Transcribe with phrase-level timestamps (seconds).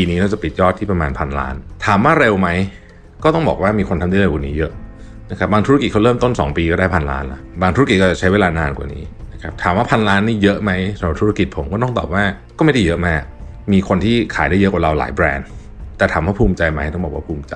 [0.00, 1.54] ปีนี้เราจะปิดยอดที่ประมาณพันล้าน
[1.86, 2.48] ถามว่าเร็วไหม
[3.24, 4.72] ก็ต้องบอกว่ามีคนทำได้เร็วกว่านี้เยอะ
[5.30, 12.24] นะครับบางธุรกิจเขาเริ่มต้น 2 ปีก็ได้พันล้านละบางธุรกิจก็จะใช้เวลานานกว่านี้นะครับถามว่าพันล้านนี่เยอะไหมสำหรับธุรกิจผมก็ต้องตอบว่า
[12.58, 13.22] ก็ไม่ได้เยอะมาก
[13.72, 15.46] มีคนที่ขายได้เยอะกว่าเราหลายแบรนด์
[15.98, 17.54] แต่ถามว่าภูมิใจไหมต้องบอกว่าภูมิใจ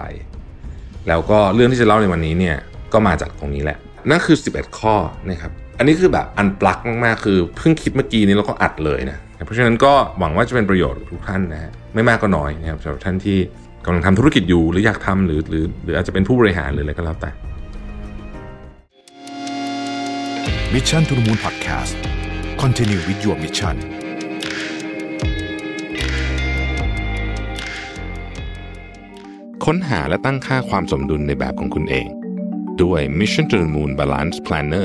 [1.08, 2.56] แล้วก็เรื่องที่จะเล่าในวันนี้เนี่ย
[2.92, 3.78] ก็มาจากตรงนี้แหละ
[4.10, 4.94] นั่นคือ 11 ข้อ
[5.28, 13.38] นะครับอันนี้คือแบบอันปลักมากๆคือเพิ่งคิดเมื่อกี้นี้แล้วก็อัดเลยนะ เพราะฉะนั้นก็หวังว่าจะเป็นประโยชน์กับทุกท่านนะฮะไม่มากก็น้อยนะครับสำหรับท่านที่
[13.84, 17.30] กำลังทำธุรกิจอยู่หรืออยากทำหรือหรือหรืออาจจะเป็นผู้บริหารหรืออะไรก็แล้วแต่
[20.74, 21.94] Mission to the Moon Podcast
[22.62, 23.76] Continue with your mission
[29.64, 32.08] ค้นหาและตั้งค่าความสมดุลในแบบของคุณเอง
[32.82, 34.84] ด้วย Mission to the Moon Balance Planner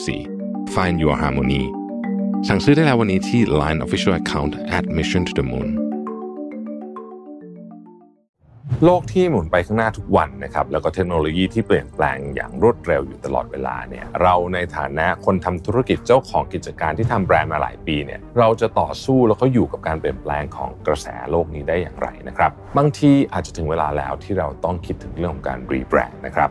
[0.00, 1.64] 2024 Find Your Harmony
[2.48, 5.68] สั่งซื้อได้แล้ววันนี้ที่ Line Official Account at Mission to the Moon
[8.84, 26.50] โลกที่หมุนไปข้างหน้าทุกวันนะครับแล้วก็เทคโนโลยีที่เปลี่ยนแปลงอย่างรวดเร็วอยู่ตลอดเวลาเนี่ยเราในฐานะคนทำธุรกิจเจ้าของกิจการที่ทำแบรนด์มาหลายปีเนี่ยเราจะต่อสู้แล้วก็อยู่กับการเปลี่ยนแปลงของกระแสโลกนี้ได้อย่างไรนะครับบางทีอาจจะถึงเวลาแล้วที่เราต้องคิดถึงเรื่องของการรีแบรนด์นะครับ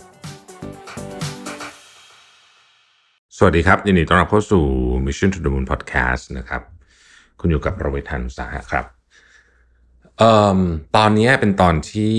[3.43, 4.63] สวัสดีครับ ยินดีต้อนรับเข้าสู่
[5.05, 6.61] Mission to the Moon Podcast นะครับ
[7.39, 8.85] คุณอยู่กับประเวทันสาหะครับ
[10.17, 10.59] เอ่อ
[10.95, 12.13] ตอนนี้เป็นตอนที่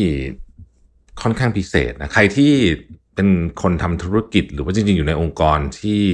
[1.22, 2.52] ค่อนข้างพิเศษนะใครที่
[3.14, 3.28] เป็น
[3.62, 6.04] คนทำธุรกิจหรือว่าจริง ๆ อยู่ในองค์กรที่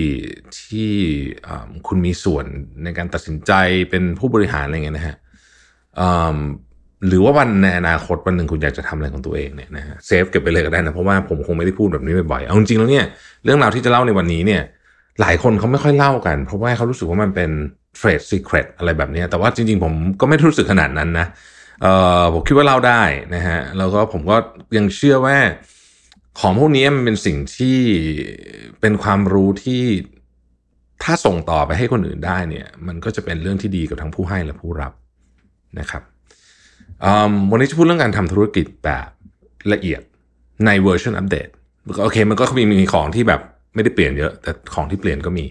[0.61, 0.91] ที่
[1.87, 2.45] คุณมีส่วน
[2.85, 3.53] ในการตัดสินใจ
[3.91, 5.17] เป็นผู้บริหารอะไรเงี้ยนะฮะ
[7.07, 13.07] หรือว่าวันในอนาคตวันหนึ่งคุณอยากจะทำอะไรของตัวเองเนี่ยนะฮะเซฟเก็บไปเลยก็ได้นะเพราะว่าผมคงไม่ได้พูดแบบนี้บ่อยๆเอาจริงๆแล้วเนี่ย
[13.45, 14.63] เรื่องราวที่จะเล่าในวันนี้เนี่ย
[15.21, 17.51] หลายคนเขาไม่ค่อยเล่ากัน เพราะว่าเขารู้สึกว่ามันเป็น
[17.97, 21.27] เทรดซีเครตอะไรแบบนี้ แต่ว่าจริงๆ ผมก็ไม่รู้สึกขนาดนั้นนะ
[21.83, 21.87] เอ
[22.21, 23.03] อผมคิดว่าเล่าได้
[23.35, 24.37] นะฮะแล้วก็ผมก็
[24.77, 25.37] ยังเชื่อว่า
[26.41, 27.79] ของพวกนี้มันเป็นสิ่งที่
[28.81, 29.83] เป็นความรู้ที่
[31.03, 34.93] ถ้าส่งต่อไปให้คนอื่นได้เนี่ย มันก็จะเป็นเรื่องที่ดีกับทั้งผู้ให้และผู้รับ
[35.79, 36.03] นะครับ
[37.51, 39.09] วันนี้จะพูดเรื่องการทำธุรกิจแบบ
[39.73, 40.03] ละเอียด
[40.67, 41.49] ในเวอร์ชันอัปเดต
[42.03, 43.41] โอเค มันก็มีมีของที่แบบ
[43.75, 45.45] ไม่ได้เปลี่ยนเยอะ แต่ของที่เปลี่ยนก็มี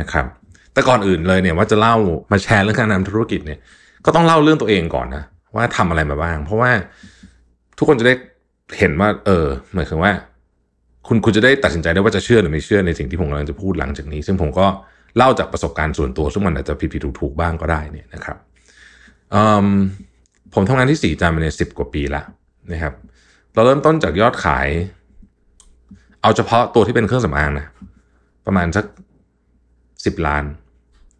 [0.00, 0.26] นะครับ
[0.72, 1.96] แต่ก่อนอื่นเลยเนี่ยว่าจะเล่า
[2.32, 3.58] มาแชร์เรื่องการทำธุรกิจเนี่ย
[4.04, 5.24] ก็ต้องเล่าเรื่องตัวเองก่อนนะ
[5.56, 6.70] ว่าทำอะไรมาบ้าง เพราะว่า
[7.78, 8.14] ทุกคนจะได้
[8.78, 10.12] เห็นว่า เออหมายถึงว่า
[11.06, 14.66] คุณคุณจะได้ตัดสินใจได้ว่าจะเชื่อหรือไม่เชื่อในสิ่งที่ผมกำลังจะพูดหลังจากนี้ ซึ่งผมก็
[15.16, 18.36] เล่าจากประสบการณ์ส่วนตัว ซึ่งมันอาจจะผิดผิดถูกถูกบ้างก็ได้เนี่ยนะครับ
[20.54, 22.22] ผมทำงานที่สี่จานมาในสิบกว่าปีละ
[22.72, 22.94] นะครับ
[23.54, 24.68] เราเริ่มต้นจากยอดขาย
[26.22, 27.66] เอาเฉพาะตัวที่เป็นเครื่องสำอางนะ
[28.46, 28.84] ประมาณสัก
[30.04, 30.44] สิบล้าน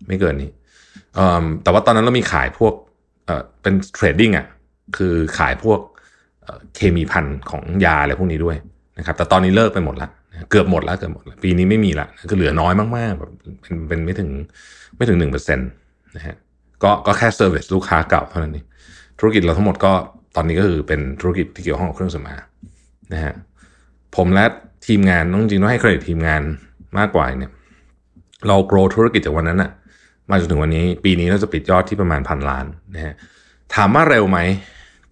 [0.06, 0.50] ไม่เกินนี้
[1.62, 2.74] แต่ว่าตอนนั้นเรามีขายพวก
[3.62, 4.46] เป็นเทรดดิ้งอะ
[4.96, 5.80] คือขายพวก
[6.74, 8.56] เคมีพันของยาอะไรพวกนี้ด้วย
[8.98, 10.08] นะครับ แต่ตอนนี้เลิกไปหมดละ
[10.50, 13.30] เกือบหมดแล้วเกือบหมดล้วปีนี้ไม่มีละก็เหลือน้อยมากๆแบบ
[13.62, 14.30] เป็นเป็นไม่ถึง
[14.96, 15.68] ไม่ถึงหนึ่งเปอร์เซ็นต์
[16.16, 16.36] นะฮะ
[16.82, 18.64] ก็ก็แค่เซอร์วิสลูกค้าเก่าเท่านั้นเอง
[19.18, 19.92] ธุรกิจเราทั้งหมดก็
[20.36, 22.42] ตอนนี้ก็คือเป็นธุรกิจที่เกี่ยวข้องกับเครื่องสำอาง
[23.12, 23.34] นะฮะ
[24.16, 24.44] ผมและ
[24.86, 26.42] ทีมงานต้องจริงต้องให้เครดิตทีมงาน
[26.98, 27.52] มากกว่าเนี่ย
[28.48, 29.70] เราโกรธุรกิจจากวันนั้นอะ
[30.30, 33.14] มาจนถึงวันนี้ ปีนี้เราจะปิดยอดที่ประมาณพันล้านนะฮะ
[33.74, 34.38] ถามว่าเร็วไหม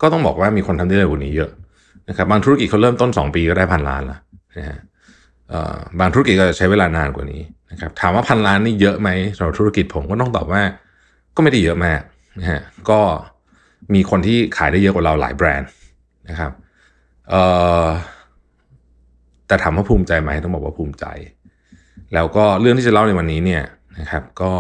[0.01, 1.51] ก็ต้องบอกว่ามีคนทำได้เร็วกว่านี้เยอะ
[2.09, 4.19] นะครับบางธุรกิจเขาเริ่มต้น 2 ปีก็ได้พันล้านล้ว
[4.57, 4.79] นะฮะ
[6.01, 10.63] บางธุรกิจก็จะใช้เวลานานกว่านี้นะครับถามว่าพันล้านนี่เยอะไหมสำหรับธุรกิจผมก็ต้องตอบว่า
[11.37, 12.01] ก็ไม่ได้เยอะมาก
[12.41, 12.61] นะฮะ
[12.91, 13.01] ก็
[13.95, 15.71] มีคนที่ขายได้เยอะกว่าเราหลายแบรนด์
[16.29, 16.53] นะครับ
[17.31, 17.43] เอ่
[17.85, 17.87] อ
[19.47, 21.07] แต่ถามว่าภูมิใจไหมต้องบอกว่าภูมิใจ
[22.15, 23.63] แล้วก็เรื่องที่จะเล่าในวันนี้เนี่ย
[23.99, 24.53] นะครับ ก็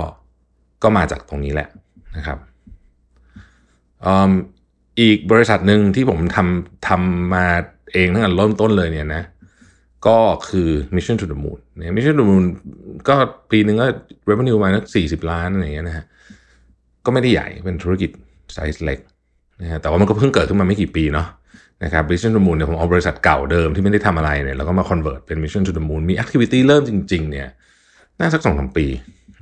[0.83, 1.69] ก็มาจากตรงนี้แหละ
[2.17, 2.39] นะครับ
[5.01, 7.47] อีกบริษัทหนึ่งที่ผมทำทำมา
[7.93, 9.23] เองตั้งแต่เริ่มต้นเลยเนี่ยนะ
[10.07, 10.19] ก็
[10.49, 12.45] คือ Mission to the Moon เนี่ย Mission to the Moon
[13.09, 13.15] ก็
[13.51, 13.87] ปีหนึ่งก็
[14.31, 16.05] revenue มาสักสี่สิบล้านอะไรอย่างเงี้ยนะฮะ
[17.05, 18.11] ก็ไม่ได้ใหญ่เป็นธุรกิจ
[18.55, 18.99] ไซส์เล็ก
[19.63, 21.27] นะฮะแต่ว่ามันก็เพิ่งเกิดขึ้นมาไม่กี่ปีเนาะ
[21.85, 27.23] นะครับ Mission to the Moon เนี่ยผมเอาบริษัทเก่าเดิมที่ไม่ได้ทำอะไรเนี่ยแล้วก็มา convert เป็น Mission to the Moon มี activity เริ่มจริง
[27.27, 27.49] ๆ เนี่ย
[28.21, 28.87] น่าสักสองสามปี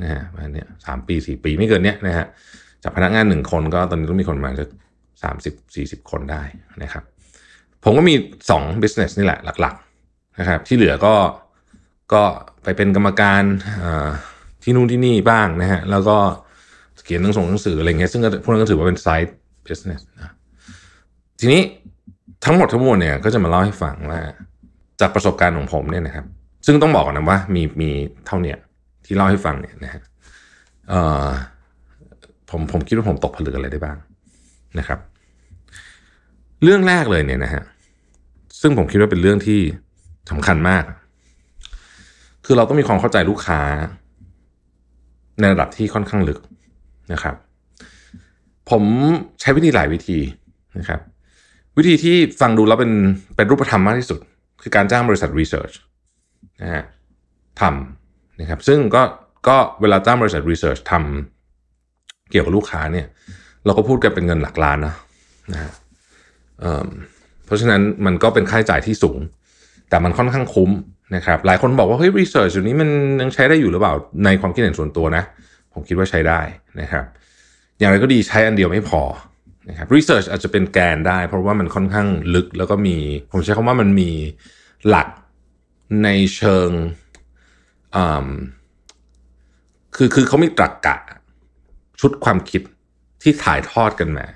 [0.03, 2.27] นะฮะประมาณเนี้ยสามปีสี่ปีไม่เกินเนี้ยนะฮะ
[2.83, 4.69] จากพนักงานหนึ่งคนก็ตอนนี้ต้องมีคนมาสัก
[5.23, 6.43] สามสิบสี่สิบคนได้
[6.83, 7.05] นะครับ
[7.85, 8.15] ผมก็มี
[8.51, 11.15] สอง business นี่แหละหลักๆนะครับ ที่เหลือก็
[12.13, 12.23] ก็
[12.63, 13.43] ไปเป็นกรรมการ
[14.63, 16.17] ที่นู่นที่นี่บ้างนะฮะแล้วก็
[17.05, 19.31] เขียนหนังส่งหนังสืออะไรเงี้ยซึ่งพวกนั้นก็ถือว่าเป็น side
[19.67, 20.33] business นะ
[21.41, 21.63] ทีนี้
[22.45, 24.21] ทั้งหมดทั้งมวลเนี่ยก็จะมาเล่าให้ฟังว่า
[25.01, 26.27] จากประสบการณ์ของผมเนี่ยนะครับ
[26.67, 27.91] ซึ่งต้องบอกก่อนนะว่ามีมี
[28.27, 28.59] เท่าเนี้ย
[29.05, 30.03] ที่เล่าให้ฟังเนี่ยนะฮะ
[32.51, 33.97] ผมผมคิดว่าผมตกผลึกอะไรได้บ้าง
[34.79, 34.99] นะครับ
[36.63, 37.63] เรื่องแรกเลยเนี่ยนะฮะ
[38.61, 39.61] ซึ่งผมคิดว่าเป็นเรื่องที่
[40.31, 40.85] สำคัญมาก
[42.45, 43.61] คือเราต้องมีความเข้าใจลูกค้า
[45.41, 46.39] ในระดับที่ค่อนข้างลึก
[47.13, 47.35] นะครับ
[48.71, 48.83] ผม
[49.41, 50.19] ใช้วิธีหลายวิธี
[50.79, 51.01] นะครับ
[51.77, 52.93] วิธีที่ฟังดูแล้วเป็น
[53.37, 54.21] เป็นรูปธรรมมากที่สุด
[54.63, 55.73] คือการจ้างบริษัทรีเสิร์ช
[56.63, 56.85] นะฮะ
[57.61, 59.03] ทำนะครับ ซึ่งก็
[59.49, 63.07] ก็เวลาจ้างบริษัทรีเสิร์ชทำเกี่ยวกับลูกค้าเนี่ย
[63.65, 64.95] เราก็พูดกันเป็นเงินหลักล้านนะ
[65.53, 65.73] นะฮะ
[67.47, 69.19] เพราะฉะนั้นมันก็เป็นค่าใช้จ่ายที่สูง
[69.89, 70.71] แต่มันค่อนข้างคุ้ม
[71.17, 72.89] นะครับ หลายคนบอกว่าเฮ้ยรีเสิร์ชอยู่นี้มัน
[73.21, 73.95] ยังใช้ได้อยู่หรือเปล่า
[74.25, 75.25] ในความคิดเห็นส่วนตัวนะ
[75.73, 76.41] ผมคิดว่าใช้ได้
[76.81, 77.05] นะครับ
[77.79, 79.03] อย่างไรก็ดีใช้อันเดียวไม่พอ
[79.69, 82.97] นะครับรีเสิร์ชอาจจะเป็นแกนได้ เพราะว่ามันค่อนข้างลึกแล้วก็มี
[83.31, 84.11] ผมใช้คำว่ามันมี
[84.89, 85.09] หลัก
[86.05, 86.71] ในเชิง
[89.97, 90.97] คือคือเขามีตรรกะ
[92.01, 92.63] ชุดความคิด
[93.23, 94.27] ที่ถ่ายทอดกันมา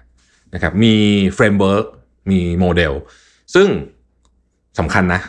[0.54, 0.94] นะครับมี
[1.34, 1.86] framework
[2.30, 2.92] มีโมเดล
[3.54, 3.68] ซึ่ง
[4.78, 5.20] สำคัญนะ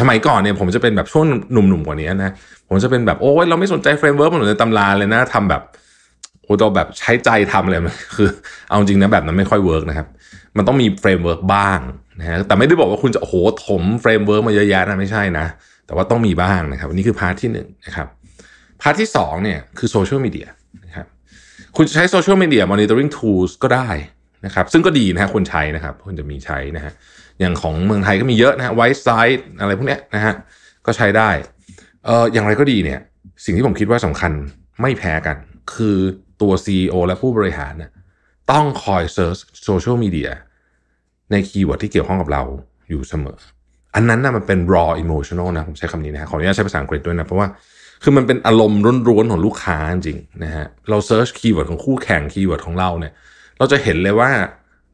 [0.00, 2.30] สมัยก่อนเนี่ยผมจะเป็นแบบช่วงหนุ่มๆกว่านี้นะ
[2.68, 5.62] ผมจะเป็นแบบ โอ้ยเราไม่สนใจ framework เหมือนในตำราเลยนะทำแบบ
[6.46, 8.28] โอ้เราแบบใช้ใจทำอะไรมันคือ
[8.68, 10.06] เอาจริงนะแบบนั้นไม่ค่อย work นะครับ
[10.56, 11.78] มันต้องมี framework บ้าง
[12.20, 13.34] นะฮะแต่ไม่ได้บอกว่าคุณจะโอ้โห
[13.66, 15.46] ถม framework มาเยอะแยะนะไม่ใช่นะ
[15.86, 18.08] แต่ว่าต้องมีบ้างนะครับนี่คือ part ที่หนึ่งนะครับ
[18.82, 20.46] part ที่สองเนี่ยคือโซเชียลมีเดีย
[20.84, 21.06] นะครับ
[21.76, 23.88] คุณจะใช้โซเชียลมีเดีย monitoring tools ก็ได้
[24.46, 26.92] นะครับซึ่งก็ดีนะฮะคนใช้นะครับคุณจะมีใช้นะฮะ
[27.40, 30.34] อย่างของเมืองไทยก็มีเยอะนะฮะ Wisesight อะไรพวกเนี้ยนะฮะ
[30.86, 31.30] ก็ใช้ได้
[32.06, 33.00] เอออย่างไรก็ดีเนี่ย
[33.44, 34.32] สิ่งที่ผมคิดว่าสำคัญ
[34.80, 35.36] ไม่แพ้กัน
[35.74, 35.96] คือ
[36.42, 37.90] ตัว CEO และผู้บริหารเนี่ย
[38.50, 40.30] ต้องคอย search โซเชียลมีเดีย
[41.30, 42.42] ใน keyword ที่เกี่ยวข้องกับเรา
[42.90, 43.38] อยู่เสมอ
[43.94, 47.48] อันนั้นนะมันเป็น raw emotional นะ ผมใช้คำนี้นะขออนุญาตใช้ภาษาอังกฤษด้วยนะ เพราะว่า
[48.02, 53.12] คือมันเป็นอารมณ์ร้อนๆของลูกค้าจริงนะฮะเรา search keyword ของคู่แข่ง keyword ของเราเนี่ย
[53.58, 54.30] เราจะเห็นเลยว่า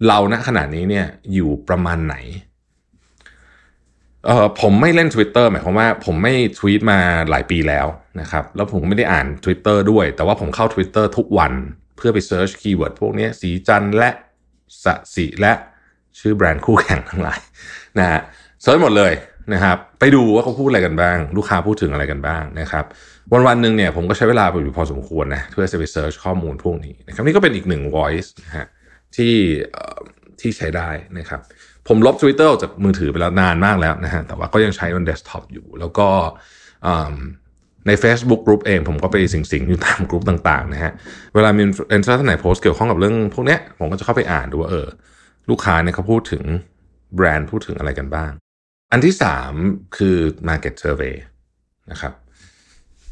[0.08, 2.16] เราณขณะนี้เนี่ยอยู่ประมาณไหน
[4.26, 6.98] เออผมไม่เล่น Twitter หมายความว่าผมไม่ทวีตมา
[7.30, 7.86] หลายปีแล้ว
[8.20, 11.52] นะครับแล้วผมไม่ได้อ่าน Twitter ด้วย แต่ว่าผมเข้า Twitter ทุกวัน
[11.96, 14.10] เพื่อไป search keyword พวกนี้ศรีจันทร์และ
[14.84, 15.52] ศศิและ
[16.18, 17.38] ชื่อแบรนด์คู่แข่งทั้งหลาย
[17.98, 18.20] นะฮะ
[18.62, 19.12] search หมดเลย
[19.52, 22.84] นะครับไปดูว่าเขาพูดอะไรกันบ้าง ลูกค้าพูดถึงอะไรกันบ้างนะครับ
[23.32, 28.66] วันวันหนึ่งเนี่ยผมก็ใช้เวลาไปอยู่พอสมควรนะเพื่อจะไป search ข้อมูลพวกนี้นะครับนี่ก็เป็นอีกหนึ่ง voice นะฮะ
[29.16, 29.34] ที่
[30.40, 31.40] ที่ใช้ได้นะครับ
[31.88, 36.08] ผมลบ Twitter ออกจากมือถือไปแล้วนานมากแล้วนะฮะแต่ว่าก็ยังใช้บนเดสก์ท็อปอยู่ แล้วก็
[37.86, 40.92] ใน Facebook กลุ่มเองผมก็ไปสิงๆอยู่ตามกลุ่มต่างๆนะฮะ
[41.34, 44.86] เวลามีเอนเซอร์ท่านไหนโพสเกี่ยวข้องกับเรื่องพวกเนี้ยผมก็จะเข้าไปอ่านดูว่าเออ
[45.50, 46.42] ลูกค้าเนี่ยเขาพูดถึง
[47.14, 48.30] แบรนด์พูดถึงอะไรกันบ้าง
[48.92, 49.52] อันที่สาม
[49.96, 50.16] คือ
[50.48, 51.14] Market Survey
[51.90, 52.12] นะครับ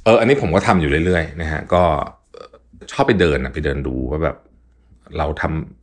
[0.05, 1.83] เอออันนี้ผมก็ทำอยู่เรื่อยๆนะฮะก็
[2.93, 4.37] ชอบไปเดินนะไปเดินดูว่าแบบ
[5.19, 5.80] เราทำ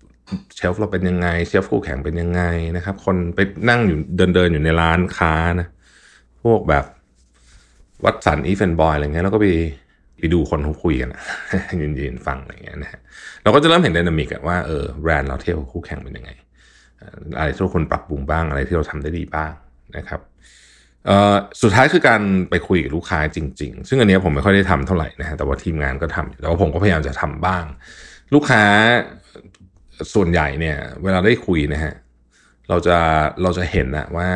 [0.55, 2.41] เชลฟ์เราเป็นยังไง เชลฟ์คู่แข่งเป็นยังไง
[2.75, 3.39] นะครับ คนไป
[3.69, 5.67] นั่งอยู่เดินเดินอยู่ในร้านค้านะ
[6.43, 6.85] พวกแบบ
[8.05, 9.47] วัดสันอีเฟนบอยอะไรเงี้ยแล้วก็ไป
[10.17, 11.09] ไปดูคนเขาคุยกัน
[11.81, 12.99] ยืนยืนฟังอะไรเงี้ยนะฮะ
[13.43, 16.31] เราก็จะเริ่มเห็นดินามิกว่าเออแบรนด์เราเทียบกับคู่แข่งเป็นยังไง
[17.37, 19.51] อะไรที่เราควรปรับปรุงบ้างอะไรที่เราทำได้ดีบ้าง
[19.97, 20.21] นะครับ
[21.61, 27.63] สุดท้ายคือการไปคุยกับลูกค้าจริง ๆ ซึ่งอันนี้ผมไม่ค่อยได้ทำเท่าไหร่นะฮะแต่ว่าทีมงานก็ทำแต่ว่าผมก็พยายามจะทำบ้าง
[28.33, 28.63] ลูกค้า
[30.13, 31.93] ส่วนใหญ่เนี่ย เวลาได้คุยนะฮะ
[32.69, 32.97] เราจะ
[33.41, 34.29] เราจะเห็นนะว่า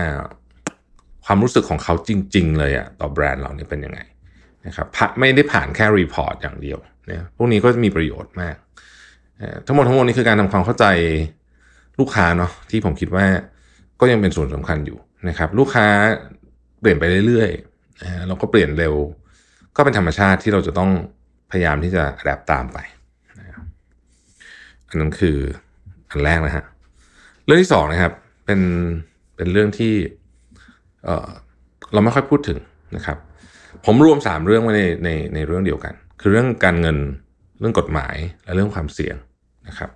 [1.26, 4.00] ความรู้สึกของเขาจริง ๆ เลยอะต่อแบรนด์เราเนี่ยเป็นยังไง
[4.66, 4.88] นะครับ
[5.20, 8.56] ไม่ได้ผ่านแค่ report อย่างเดียวเนี่ยพวกนี้ก็มีประโยชน์มาก
[9.66, 10.86] ทั้งหมดทั้งมวลนี้คือการทำความเข้าใจ
[12.00, 13.26] ลูกค้าเนาะที่ผมคิดว่า
[14.00, 14.98] ก็ยังเป็นส่วนสำคัญอยู่
[15.30, 15.88] นะครับ ลูกค้า
[16.80, 18.96] เปลี่ยนไปเรื่อยๆเราก็เปลี่ยนเร็ว
[19.76, 20.92] ก็เป็นธรรมชาติที่เราจะต้อง
[21.52, 22.78] พยายามที่จะแอบตามไป
[24.92, 25.38] อันนั้นคือ
[26.12, 26.66] อันแรกนะฮะ
[27.46, 28.14] เรื่องที่สองนะครับ
[28.46, 28.62] เป็น
[29.36, 29.94] เป็นเรื่องที่
[31.06, 31.30] เออ
[31.94, 32.60] เราไม่ค่อยพูดถึง
[32.96, 33.18] นะครับ
[33.86, 36.98] ผมรวมสามเรื่องไว้ในในในเรื่องเดียวกัน คือเรื่องการเงิน
[37.60, 39.16] เรื่องกฎหมายและเรื่องความเสี่ยง
[39.68, 39.90] นะครับ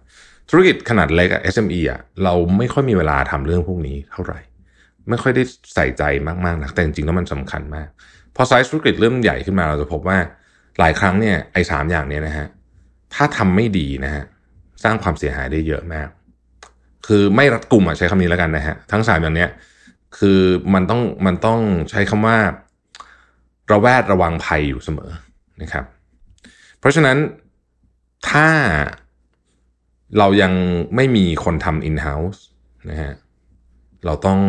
[0.49, 4.39] ธุรกิจขนาดเล็กอะ SME อะเราไม่ค่อยมีเวลาทำเรื่องพวกนี้เท่าไหร่
[5.09, 5.43] ไม่ค่อยได้
[5.75, 6.03] ใส่ใจ
[6.45, 7.87] มากๆนะแต่จริงๆแล้วมันสำคัญมาก
[8.35, 10.17] พอไซส์ธุรกิจเริ่มใหญ่ขึ้นมาเราจะพบว่า
[10.79, 12.47] หลายครั้งเนี่ยไอ้สามอย่างเนี้ยนะฮะ
[13.13, 14.23] ถ้าทำไม่ดีนะฮะ
[14.85, 16.09] สร้างความเสียหายได้เยอะมาก
[17.07, 19.49] คือไม่รัดกลุ่มอะใช้คำนี้แล้วกันนะฮะ ทั้งสามอย่างเนี้ย
[20.17, 20.39] คือ
[20.73, 22.37] มันต้องมันต้องใช้คำว่า
[23.71, 25.11] ระแวดระวังภัยอยู่เสมอ
[25.61, 25.85] นะครับ
[26.79, 27.17] เพราะฉะนั้น
[28.29, 28.47] ถ้า
[30.17, 30.53] เรายัง
[30.95, 32.39] ไม่มีคนทำ in-house
[32.89, 33.13] นะฮะ
[34.05, 34.39] เราต้อง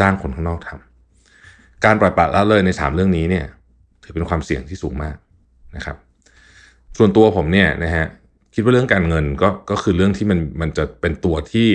[0.00, 3.44] จ้างคนข้างนอกทำ การปล่อยปละละเลยในสามเรื่องนี้เนี่ย
[4.02, 5.16] ถือเป็นความเสี่ยงที่สูงมาก
[5.76, 5.96] นะครับ
[6.98, 8.06] ส่วนตัวผมเนี่ยนะฮะ
[8.54, 11.68] คิดว่าเรื่องการเงินก็ก็คือเรื่องที่มันมันจะเป็นตัวที่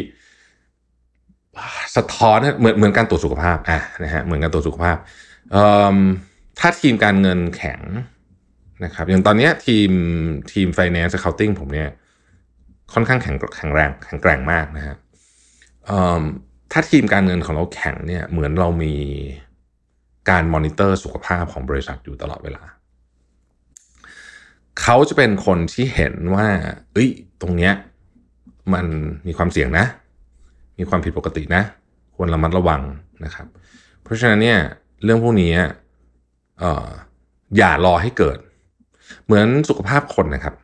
[1.95, 4.97] สะท้อนเหมือนเหมือนการตรวจสุขภาพอะนะฮะเหมือนการตรวจสุขภาพ
[6.59, 7.81] ถ้าทีมการเงินแข็ง
[8.83, 9.91] นะครับอย่างตอนนี้ทีม
[10.51, 11.89] ทีม finance accounting ผมเนี่ย
[12.93, 14.95] ค่อนข้างแข็งแข็งแรงแข็งแกร่งมากนะฮะ
[16.71, 18.93] ถ้าทีมการเงินของเราแข็งเนี่ยเหมือนเรามี
[20.29, 22.63] การมอนิเตอร์สุขภาพของบริษัทอยู่ตลอดเวลา
[24.81, 26.47] เขาจะเป็นคนที่เห็นว่า
[26.93, 27.09] เอ้ย
[27.41, 27.73] ตรงเนี้ย
[28.73, 28.85] มัน
[29.27, 29.85] มีความเสี่ยงนะ
[30.79, 31.63] มีความผิดปกตินะ
[32.15, 32.81] ควรระมัดระวัง
[33.25, 33.47] นะครับ
[34.03, 34.59] เพราะฉะนั้นเนี่ย
[35.03, 35.51] เรื่องพวกนี้
[36.59, 36.89] เอ่อ
[37.57, 38.37] อย่ารอให้เกิด
[39.25, 40.55] เหมือนสุขภาพคนนะครับ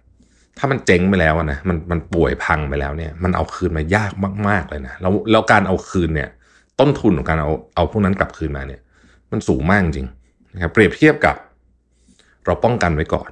[0.58, 4.12] ถ้ามันเจ๊งไปแล้วนะ มันมันป่วยพังไปแล้วเนี่ย มันเอาคืนมายาก
[4.48, 6.30] มาก ๆ เลยนะ แล้วแล้วการเอาคืนเนี่ย
[6.80, 8.82] ต้นทุนของการเอาเอาพวกนั้นกลับคืนมาเนี่ย
[9.32, 10.08] มันสูงมากจริง
[10.54, 11.36] นะครับ เปรียบเทียบกับ
[12.46, 13.30] เราป้องกันไว้ก่อน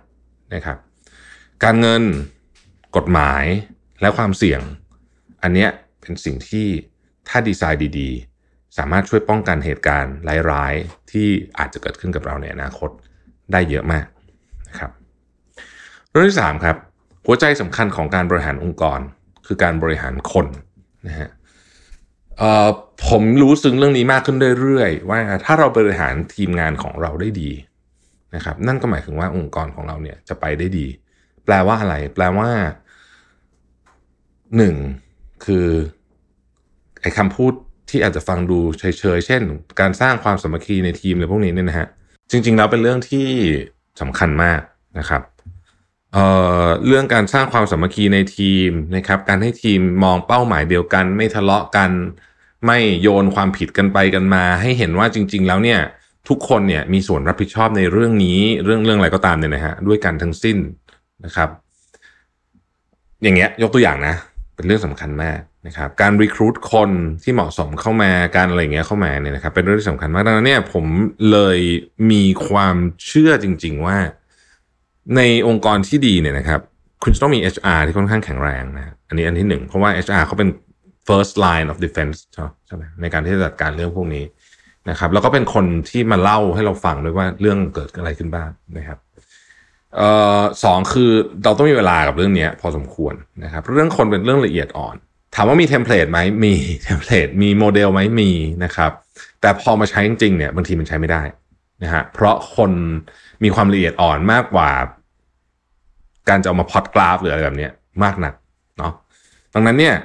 [0.54, 0.77] นะครับ
[1.63, 2.04] การเงิน
[2.98, 3.46] กฎหมาย
[4.01, 4.62] และความเสี่ยง
[5.44, 5.70] อันเนี้ย
[6.01, 6.68] เป็นสิ่งที่
[7.27, 10.13] ถ้าดีไซน์ดีๆ สามารถช่วยป้องกันเหตุการณ์
[10.51, 11.27] ร้ายๆ ที่
[11.58, 12.89] อาจจะเกิดขึ้นกับเราในอนาคต
[13.51, 14.06] ได้เยอะมาก
[14.70, 14.92] นะครับ
[16.12, 16.77] เรื่องที่3ครับ
[17.25, 19.00] หัวใจสำคัญของการบริหารองค์กร
[19.46, 20.48] คือการบริหารคน
[21.08, 21.30] นะฮะ
[23.08, 27.51] ผมรู้ซึ้งเรื่องนี้มากขึ้นเรื่อยๆ ว่าถ้าเราบริหารทีมงานของเราได้ดี
[28.36, 30.88] นะครับนั่นก็หมายถึงว่าองค์กรของเราเนี่ยจะไปได้ดี
[31.46, 32.50] แปลว่าอะไร แปลว่า
[34.58, 34.76] หนึ่ง
[35.46, 35.68] คือ
[37.02, 37.54] ไอ้คำพูด
[37.90, 38.84] ที่อาจจะฟังดูเฉ
[39.18, 39.42] ยๆ เช่น
[39.80, 41.88] การสร้างความสมัคคีในทีมอะไรพวกนี้เนี่ยนะฮะ
[42.32, 43.28] จริงๆแล้วเป็นเรื่องที่
[44.02, 44.62] สำคัญมาก
[45.00, 45.22] นะครับ
[46.14, 46.26] เอ่
[46.64, 51.92] อเรื่องการสร้างความสามัคคีในทีมนะครับการให้ทีมมองเป้าหมายเดียวกัน ไม่ทะเลาะกัน
[52.66, 55.80] ไม่โยนความผิดกันไปกันมา ให้เห็นว่าจริง ๆ แล้วเนี่ย
[56.30, 60.58] ทุกคนเนี่ยมีส่วนรับผิดชอบในเรื่องนี้เรื่องเรื่องอะไรก็ตามเนี่ยนะฮะด้วยกันทั้งสิ้น
[61.26, 61.50] นะครับ
[63.24, 64.16] อย่างเงี้ยยกตัวอย่างนะ
[64.56, 66.92] เป็นเรื่องสำคัญมากนะครับการรีคูดคน
[67.24, 70.86] ที่เหมาะสมเข้ามาการอะไรเงี้ยเข้ามาเนี่ยนะครับเป็นเรื่องที่สำคัญมากดังนั้นเนี่ยผม
[71.32, 71.60] เลย
[72.12, 73.98] มีความเชื่อจริง ๆ ว่า
[75.16, 76.62] ในองค์กรที่ดีเนี่ยนะครับ
[77.04, 80.50] คุณจะต้องมี HR ที่ค่อนข้างแข็งแรงนะอันนี้อันที่หนึ่งเพราะว่า HR เขาเป็น
[81.08, 82.18] first line of defense
[82.68, 84.24] ใช่ไหมในการที่จะจัดการเรื่องพวกนี้
[84.89, 88.98] นะครับ แล้วก็เป็นคนที่มาเล่าให้เราฟังด้วยว่าเรื่องเกิดอะไรขึ้นบ้างนะครับ
[89.96, 91.12] เอ่อสองคือ
[91.44, 93.13] เราต้องมีเวลากับเรื่องนี้พอสมควร
[93.44, 94.96] นะครับ เรื่องคนเป็นเรื่องละเอียดอ่อน
[95.36, 96.53] ถามว่ามีเทมเพลตไหมมี
[96.84, 98.32] เทมเพลตมีโมเดลไหมมี
[98.63, 98.91] นะครับ
[99.41, 101.24] แต่พอมาใช้จริงๆเนี่ยบางทีมันใช้ไม่ได้
[101.84, 102.72] นะฮะเพราะคน
[103.44, 104.70] มีความละเอียดอ่อนมากกว่า
[106.29, 107.70] การจะเอามาพอดกราฟหรืออะไรแบบนี้
[108.03, 108.34] มากนัก
[108.77, 108.94] เนาะ
[109.53, 109.96] ดังนั้นเนี่ย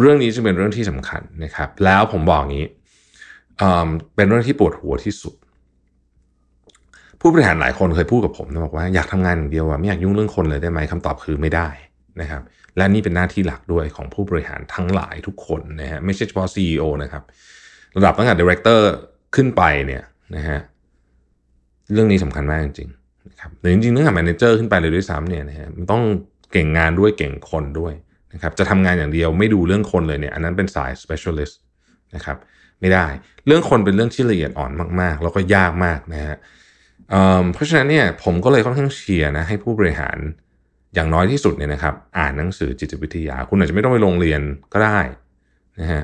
[0.00, 2.66] เรื่องนี้จึงเป็นเรื่องที่สำคัญนะครับ แล้วผมบอกงี้
[4.14, 5.34] เป็นเรื่องที่ปวดหัวที่สุด
[7.20, 11.68] ผู้บริหารหลายคนเคยพูดกับผมนะบอกว่าอยากทำงานอย่างเดียวอะไม่อยากยุ่งเรื่องคนเลยได้ไหมคำตอบคือไม่ได้
[12.20, 12.42] นะครับ
[12.76, 17.22] และนี่เป็นหน้าที่หลักด้วยของผู้บริหารทั้งหลายทุกคนนะฮะไม่ใช่เฉพาะ CEO นะครับ
[17.96, 18.80] ระดับตั้งแต่ Director
[19.34, 20.02] ขึ้นไปเนี่ย
[20.36, 20.58] นะฮะ
[21.92, 26.02] เรื่องนี้สำคัญมากจริงๆนะครับหรือจริงๆตั้งแต่ Manager ขึ้นไปเลยด้วยซ้ำเนี่ยนะฮะมันต้อง
[26.52, 27.92] เก่งงานด้วยเก่งคนด้วย
[28.32, 31.54] นะครับจะทำงานอย่างเดียวไม่ดูเรื่องคนเลยเนี่ยอันนั้นเป็นสาย specialist
[32.16, 32.36] นะครับ
[32.80, 33.06] ไม่ได้
[33.46, 36.36] เรื่องคนเป็นเรื่องที่ละเอียดอ่อนมาก ๆ แล้วก็ยากมากนะฮะ
[37.54, 40.18] เพราะฉะนั้นเนี่ยผมก็เลยค่อนข้างเชียร์นะให้ผู้บริหาร
[40.94, 44.40] อย่างน้อยที่สุดเนี่ยนะครับ อ่านหนังสือจิตวิทยา คุณอาจจะไม่ต้องไปโรงเรียน
[44.72, 44.98] ก็ได้
[45.80, 46.02] นะฮะ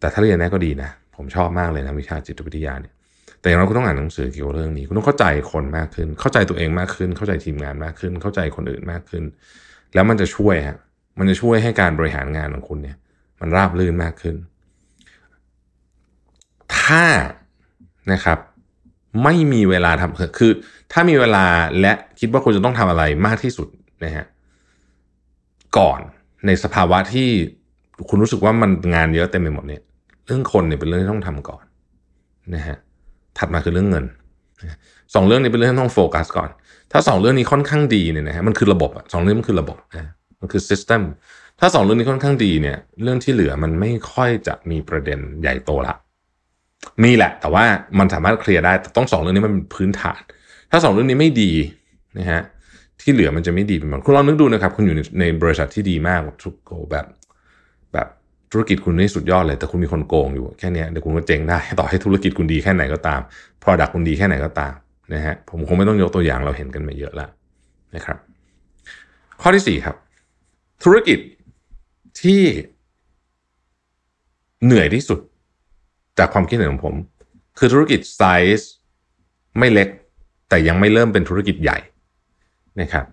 [0.00, 2.94] แต่ถ้าเรียนได้ก็ดีนะผมชอบมากเลยนะวิชาจิตวิทยาเนี่ย
[3.40, 9.24] แต่อย่างน้อยคุณต้องอ่านหนังสือเกี่ยวกับเรื่องนี้ คุณต้องเข้าใจคนมากขึ้น เข้าใจตัวเองมากขึ้น เข้าใจทีมงานมากขึ้น เข้าใจคนอื่นมากขึ้น
[9.94, 10.76] แล้วมันจะช่วยฮะ
[11.18, 12.96] มันจะช่วยให้การบริหารงานของคุณเนี่ย
[13.40, 14.36] มันราบรื่นมากขึ้น
[16.84, 17.04] ถ้า
[18.12, 18.38] นะครับ
[19.24, 20.52] ไม่มีเวลาทำคือ
[20.92, 21.44] ถ้ามีเวลา
[21.80, 23.68] และคิดว่าคุณจะต้องทำอะไรมากที่สุด
[24.04, 24.24] นะฮะ
[25.78, 26.00] ก่อน
[26.46, 27.28] ในสภาวะที่
[28.08, 29.82] คุณรู้สึกว่ามันงานเยอะเต็มไปหมดเนี่ย
[30.26, 31.64] เรื่องคนเนี่ยเป็นเรื่องที่ต้องทำก่อน
[32.54, 32.76] นะฮะ
[33.38, 34.04] ถัดมาคือเรื่องเงิน
[35.14, 36.50] สองเรื่องนี้เป็นเรื่องที่ต้องโฟกัสก่อน
[36.92, 41.02] ถ้าสองเรื่องนี้ค่อนข้างดีเนี่ยนะฮะมันคือระบบอะสองเรื่องมันคือระบบนะมันคือซิสเต็ม
[41.60, 45.94] ถ้าสองเรื่องนี้ค่อนข้างดีเนี่ย เรื่องที่เหลือมันไม่ค่อยจะมีประเด็นใหญ่โตละ
[47.04, 47.64] มีแหละ แต่ว่า
[47.98, 50.20] มันสามารถเคลียร์ได้แต่ต้องสองเรื่องนี้มันเป็นพื้นฐาน
[50.70, 51.52] ถ้าสองเรื่องนี้ไม่ดี
[52.18, 52.42] นะฮะ
[53.00, 57.06] ที่เหลือมันจะไม่ดีเป็นหมดคุณลองนึกดูนะครับ คุณอยู่ในในบริษัทที่ดีมากทุกโกแบบ
[57.92, 58.08] แบบ
[58.52, 63.20] ธุรกิจคุณนี่สุดยอดเลย แต่คุณมีคนโกงอยู่แค่นี้เดี๋ยวคุณก็เจ๊งได้ ต่อให้ธุรกิจคุณดีแค่ไหนก็ตาม
[63.62, 64.74] Product คุณดีแค่ไหนก็ตาม
[65.14, 67.30] นะฮะผมคงไม่ต้องยกตัวอย่างเราเห็นกันมาเยอะแล้ว
[67.94, 68.18] นะครับ
[69.42, 69.96] ข้อที่สี่ครับ
[70.84, 71.18] ธุรกิจ
[72.22, 72.42] ที่
[74.64, 75.20] เหนื่อยที่สุด
[76.18, 76.94] จากความคิดเห็นของผม
[77.58, 78.22] คือธุรกิจไซ
[78.58, 78.70] ส์
[79.58, 79.88] ไม่เล็ก
[80.48, 81.78] แต่ยังไม่เริ่มเป็นธุรกิจใหญ่
[82.80, 83.04] นะครับ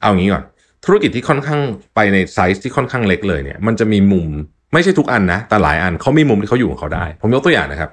[0.00, 0.44] เอางี้ก่อน
[0.84, 1.60] ธุรกิจที่ค่อนข้าง
[1.94, 4.28] ไปในไซส์ที่ค่อนข้างเล็กเลยเนี่ย มันจะมีมุม
[4.72, 7.90] ไม่ใช่ทุกอันนะ แต่หลายอันเขามีมุมที่เขาอยู่ของเขาได้ ผมยกตัวอย่างนะครับ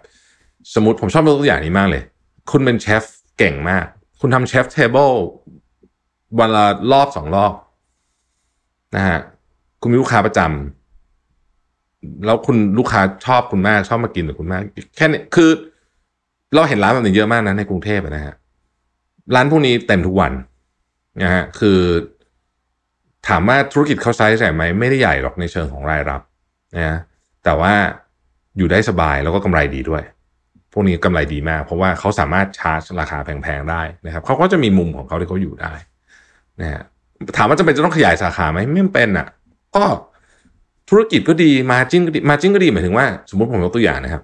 [0.76, 2.04] สมมติผมชอบยกตัวอย่างนี้มากเลย
[2.52, 3.04] คุณเป็นเชฟ
[3.38, 3.86] เก่งมาก
[4.20, 5.12] คุณทำ chef's table
[6.40, 7.54] วันละรอบสองรอบ
[8.96, 9.20] นะฮะ
[9.82, 10.79] คุณมีลูกค้าประจำ
[12.26, 14.62] แล้วคุณลูกค้าชอบคุณมากชอบมากินกับคุณมาก
[14.96, 15.50] แค่นี้คือ
[16.54, 18.36] เราเห็นร้านแบบนี้เยอะมากนะในกรุงเทพนะฮะ
[19.36, 20.32] ร้านพวกนี้เต็มทุกวัน
[21.24, 21.80] นะฮะคือ
[23.28, 26.22] ถามว่าธุรกิจเขาไซส์ใหญ่ไหมไม่ได้ใหญ่หรอกในเชิงของรายรับ
[26.78, 26.98] นะ
[27.44, 27.74] แต่ว่า
[28.58, 30.04] อยู่ได้สบายแล้วก็กำไรดีด้วย
[30.74, 35.74] พวกนี้กำไรดีมาก เพราะว่าเขาสามารถชาร์จราคาแพงๆได้นะครับเขาก็จะมีมุมของเขาที่เขาอยู่ได้
[36.60, 36.82] นะฮะ
[37.38, 39.28] ถามว่าจะเป็นจะต้องขยายสาขาไหมไม่เป็นอะ
[39.76, 39.84] ก็
[40.90, 44.24] ธุรกิจก็ดีมาจิ้นก็ดีมาจิ้นก็ดีหมายถึงว่า สมมติผมยกตัวอย่างนะครับ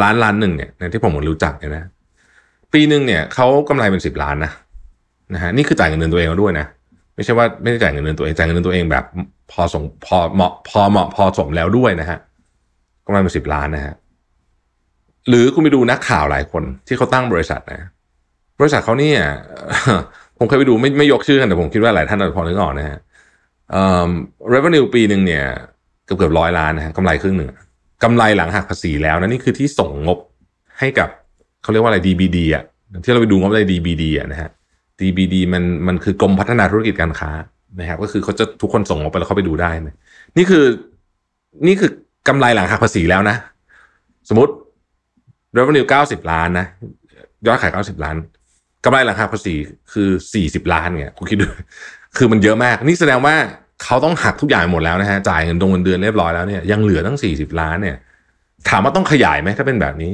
[0.00, 1.84] ร้านร้านหนึ่งเนี่ยที่ผมรู้จักเนี่ยนะ
[2.72, 4.52] ปีหนึ่งเนี่ยเขากำไรเป็นสิบล้านนะ
[5.34, 6.66] นะฮะนี่คือจ่ายเงินเดือนตัวเองด้วยนะ
[7.14, 9.04] ไม่ใช่ว่าไม่ได้จ่ายเงินเดือนตัวเองจ่ายเงินเดือนตัวเองแบบ
[9.52, 12.18] พอสมพอเหมาะพอเหมาะพอสมแล้วด้วยนะฮะ
[13.04, 13.94] กำไรเป็นสิบล้านนะฮะ
[15.28, 17.80] หรือคุณไปดูนักข่าวหลายคนที่เขาตั้งบริษัทนะ
[18.60, 19.20] บริษัทเขาเนี่ย
[20.38, 22.98] ผมเคยไปดูไม่ไม่ยกชื่อกันแต่ผมคิดว่าหลายท่านอาจจะพอนึกออกนะฮะ
[23.70, 24.10] เอ่อ
[24.52, 25.44] revenue ปีหนึ่งเนี่ย
[26.08, 27.50] เกือบเกือบร้อยล้านนะฮะกำไรครึ่งหนึ่ง
[28.02, 30.18] กำไรหลังหักภาษีแล้วนะนี่คือที่ส่งงบ
[30.78, 31.08] ให้กับ
[31.62, 32.64] เขาเรียกว่าอะไร DBD อะ
[33.04, 34.50] ที่เราไปดูงบใน DBD อะนะฮะ
[35.00, 37.30] DBD มันมันคือกรมพัฒนาธุรกิจการค้า
[37.80, 39.96] นะครับก็คือเขาจะทุกคนส่งงบไปแล้วเขาไปดูได้นะ
[40.36, 40.64] นี่คือ
[41.66, 41.90] นี่คือ
[42.28, 43.36] กำไรหลังหักภาษีแล้วนะ
[44.28, 44.52] สมมติ
[45.56, 46.66] revenue 90ล้านนะ
[47.46, 48.16] ยอดขาย90ล้าน
[48.84, 49.54] กำไรหลังหักภาษี
[49.92, 50.08] คือ
[50.42, 51.46] 40ล้านเนี่ยคุณคิดดู
[52.16, 53.34] คือมันเยอะมาก นี่แสดงว่า
[53.84, 57.96] เขาต้องหักทุกอย่างหมดแล้วนะฮะจ่ายเงินดงเงินเดือนเรียบร้อยแล้วเนี่ยยังเหลือตั้ง40ล้านเนี่ย
[58.68, 60.10] ถามว่าต้องขยายไหมถ้าเป็นแบบนี้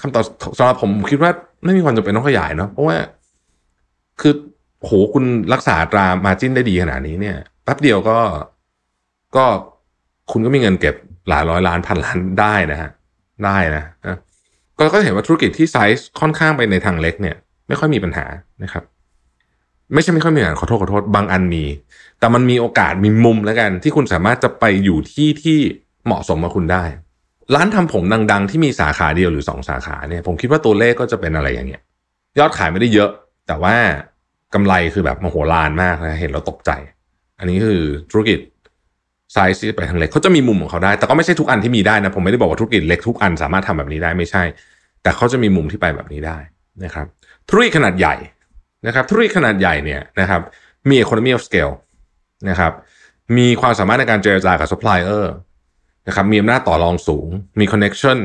[0.00, 0.24] คำตอบ
[0.58, 1.30] สำหรับผมคิดว่า
[1.64, 2.96] ไม่มีความจำเป็นต้องขยายเนาะเพราะว่า
[4.20, 4.34] คือ
[4.84, 8.18] โหคุณรักษาตรามาจิ้นได้ดีขนาดนี้เนี่ยแป๊บเดียวก็
[9.36, 9.44] ก็
[10.32, 10.94] คุณก็มีเงินเก็บ
[11.28, 12.90] หลายร้อยล้านพันล้านได้นะฮะ
[13.44, 14.18] ได้นะนะ
[14.78, 17.36] ก็ก็เห็นว่าธุรกิจที่ไซส์ค่อนข้างไปในทางเล็กเนี่ย
[17.68, 18.26] ไม่ค่อยมีปัญหา
[18.62, 18.84] นะครับ
[19.94, 21.64] ไม่ใช่ไม่ค่อยมีปัญหาขอโทษขอโทษบางอันมี
[22.20, 25.58] แต่มันมีโอกาสมีมุมแล้วกัน ที่คุณสามารถจะไปอยู่ที่ที่
[26.06, 26.84] เหมาะสมกับคุณได้
[27.54, 28.02] ร้านทำผม
[28.32, 31.82] ดัง ๆ ที่มีสาขาเดียวหรือสองสาขาเนี่ยผมคิดว่าตัวเลขก็จะเป็นอะไรอย่างเงี้ย
[32.38, 33.10] ยอดขายไม่ได้เยอะ
[33.46, 33.74] แต่ว่า
[34.54, 36.70] กำไรคือแบบมโหฬารมากนะเห็นแล้วตกใจ
[37.38, 38.38] อันนี้คือธุรกิจ
[39.32, 44.42] ไซส์ที่ไปทางเล็กเขาจะมีมุมของเขาได้ แต่ก็ไม่ใช่ทุกอันที่มีได้นะ ผมไม่ได้บอกว่าธุรกิจเล็กทุกอันสามารถทำแบบนี้ได้ไม่ใช่
[45.02, 46.38] แต่เขาจะมีมุมที่ไปแบบนี้ได้
[46.84, 47.06] นะครับ
[47.48, 48.14] ธุรกิจขนาดใหญ่
[48.86, 50.42] นะครับธุรกิจขนาดใหญ่เนี่ยนะครับ
[50.88, 51.74] มี economy of scale
[52.48, 52.72] นะครับ
[53.36, 55.24] มีความสามารถในการเจรจากับ supplier
[56.08, 58.18] นะครับ มีอำนาจต่อรองสูง มี connection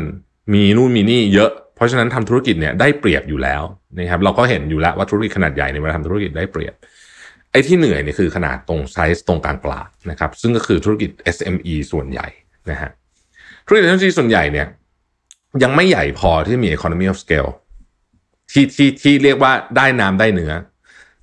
[0.54, 3.64] มีนู่นมีนี่เยอะ เพราะฉะนั้นทำธุรกิจเนี่ยได้เปรียบอยู่แล้ว
[4.00, 6.74] นะครับ เราก็เห็นอยู่แล้วว่าธุรกิจขนาดใหญ่ในเวลาทำธุรกิจได้เปรียบ
[7.52, 12.28] ไอ้ที่เหนื่อยเนี่ยคือขนาดตรงไซส์ตรงกลางกลางนะครับ ซึ่งก็คือธุรกิจ SME ส่วนใหญ่
[12.70, 12.92] นะฮะ
[13.66, 14.68] ธุรกิจ SME ส่วนใหญ่เนี่ย
[15.64, 17.50] ยังไม่ใหญ่พอที่มี economy of scale
[18.52, 20.54] ที่ที่ที่เรียกว่าได้น้ำได้เนื้อ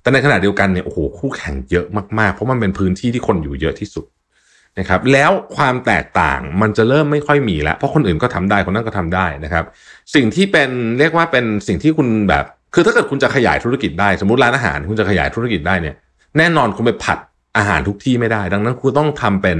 [0.01, 1.85] แต่ในขณะเดียวกันเนี่ยโอ้โหคู่แข่งเยอะ
[2.19, 4.05] มากๆ เพราะมันเป็นพื้นที่ที่คนอยู่เยอะที่สุด
[4.79, 9.65] นะครับ แล้วความแตกต่างมันจะเริ่มไม่ค่อยมีแล้ว เพราะคนอื่นก็ทำได้คนนั้นก็ทำได้นะครับ
[10.15, 15.95] สิ่งที่เป็นเรียกว่าเป็นสิ่งที่คุณแบบ คือถ้าเกิดคุณจะขยายธุรกิจได้ สมมติร้านอาหารคุณจะขยายธุรกิจได้เนี่ย
[16.37, 17.19] แน่นอนคุณไปผัด
[17.57, 19.59] อาหารทุกที่ไม่ได้ ดังนั้นคุณต้องทำเป็น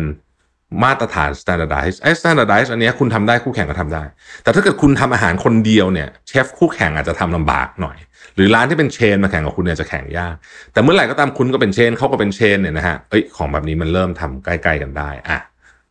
[0.83, 4.03] มาตรฐาน standardize ไอ้ standardize อันนี้คุณทำได้คู่แข่งก็ทำได้
[4.43, 7.97] แต่ถ้าเกิดคุณทำอาหารคนเดียวเนี่ยเชฟคู่แข่งอาจจะทำลำบากหน่อย
[8.35, 10.35] หรือร้านที่เป็นเชนมาแข่งกับคุณเนี่ยจะแข่งยาก
[10.73, 15.39] แต่เมื่อไหร่ก็ตามคุณก็เป็นเชนเขาก็เป็นเชนเนี่ยนะฮะเอ้ยของแบบนี้มันเริ่มทำใกล้ๆกันได้อะ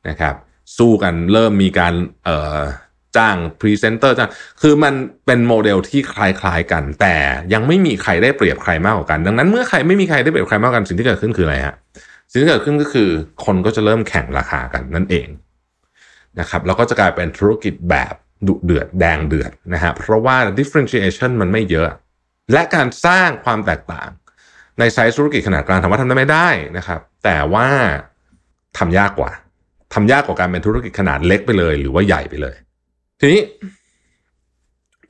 [0.09, 0.35] นะครับ
[0.79, 2.59] สู้กันเริ่มมีการเอ่อ
[3.17, 4.31] จ้างพรีเซนเตอร์จ้าง
[4.63, 4.95] คือมัน
[5.27, 7.15] เป็นโมเดลที่คล้ายๆกัน แต่
[7.55, 11.75] ยังไม่มีใครได้เปรียบใครมากกว่ากัน ดังนั้นเมื่อใครไม่มีใครได้เปรียบใครมากกว่ากันสิ่งที่เกิดขึ้นคืออะไรฮะ
[12.31, 13.09] สิ่งที่เกิดขึ้นก็คือ
[13.45, 15.29] คนก็จะเริ่มแข่งราคากันนั่นเอง
[16.41, 18.15] นะครับแล้วก็จะกลายเป็นธุรกิจแบบ
[18.49, 21.89] ดุเดือดแดงเดือดนะฮะเพราะว่า differentiation มันไม่เยอะ
[22.53, 24.11] และการสร้างความแตกต่าง
[24.79, 27.69] ในไซส์ธุรกิจขนาดกลางถามว่าทำได้ไม่ได้นะครับ แต่ว่า
[28.79, 29.33] ทำยากกว่า
[29.95, 32.57] ทำยากกว่าการเป็นธุรกิจขนาดเล็กไปเลย หรือว่าใหญ่ไปเลย
[33.21, 33.43] ทีนี้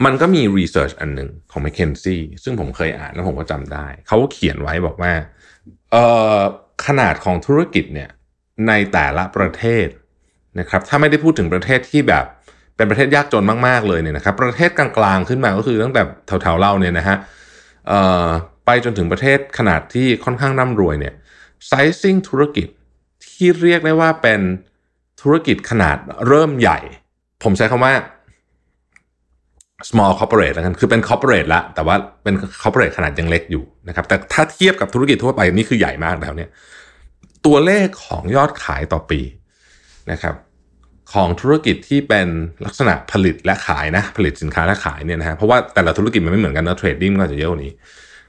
[0.05, 5.13] มันก็มีรีเสิร์ชอันหนึ่งของ m c k เคนซี่ซึ่งผมเคยอ่านแล้วผมก็จำได้ เขาเขียนไว้บอกว่า
[5.91, 5.97] เอ
[6.39, 6.41] อ
[6.87, 8.11] ขนาดของธุรกิจเนี่ย
[8.69, 9.89] ในแต่ละประเทศ
[10.59, 12.25] นะครับ ถ้าไม่ได้พูดถึงประเทศที่แบบ
[12.81, 16.03] เป็นประเทศยากจนมากๆเลยเนี่ยนะครับ ประเทศกลางๆขึ้นมาก็คือตั้งแต่
[16.43, 17.17] แถวๆเราเนี่ยนะฮะ
[18.67, 21.15] ไปจนถึงประเทศขนาดที่ค่อนข้างร่ำรวยเนี่ย
[21.67, 22.67] ไซซิ่งธุรกิจ
[23.27, 24.41] ที่เรียกได้ว่าเป็น
[25.23, 26.79] ธุรกิจขนาดเริ่มใหญ่
[27.43, 27.93] ผมใช้คำว่า
[29.91, 36.49] small corporate แล้วกัน คือเป็น corporate ละ แต่ว่าเป็น corporate ขนาดยังเล็กอยู่นะครับ แต่ถ้าเทียบกับธุรกิจทั่วไปนี่คือใหญ่มากแล้วเนี่ย
[37.47, 39.21] ตัวเลขของยอดขายต่อปี
[40.13, 40.35] นะครับ
[41.15, 42.29] ของธุรกิจที่เป็น
[42.67, 47.73] ลักษณะผลิตและขายนะผลิตสินค้าและขายเนี่ยนะฮะเพราะว่าแต่ละธุรกิจมันไม่เหมือนกันนะเทรดดิ้งก็จะเยอะกว่านี้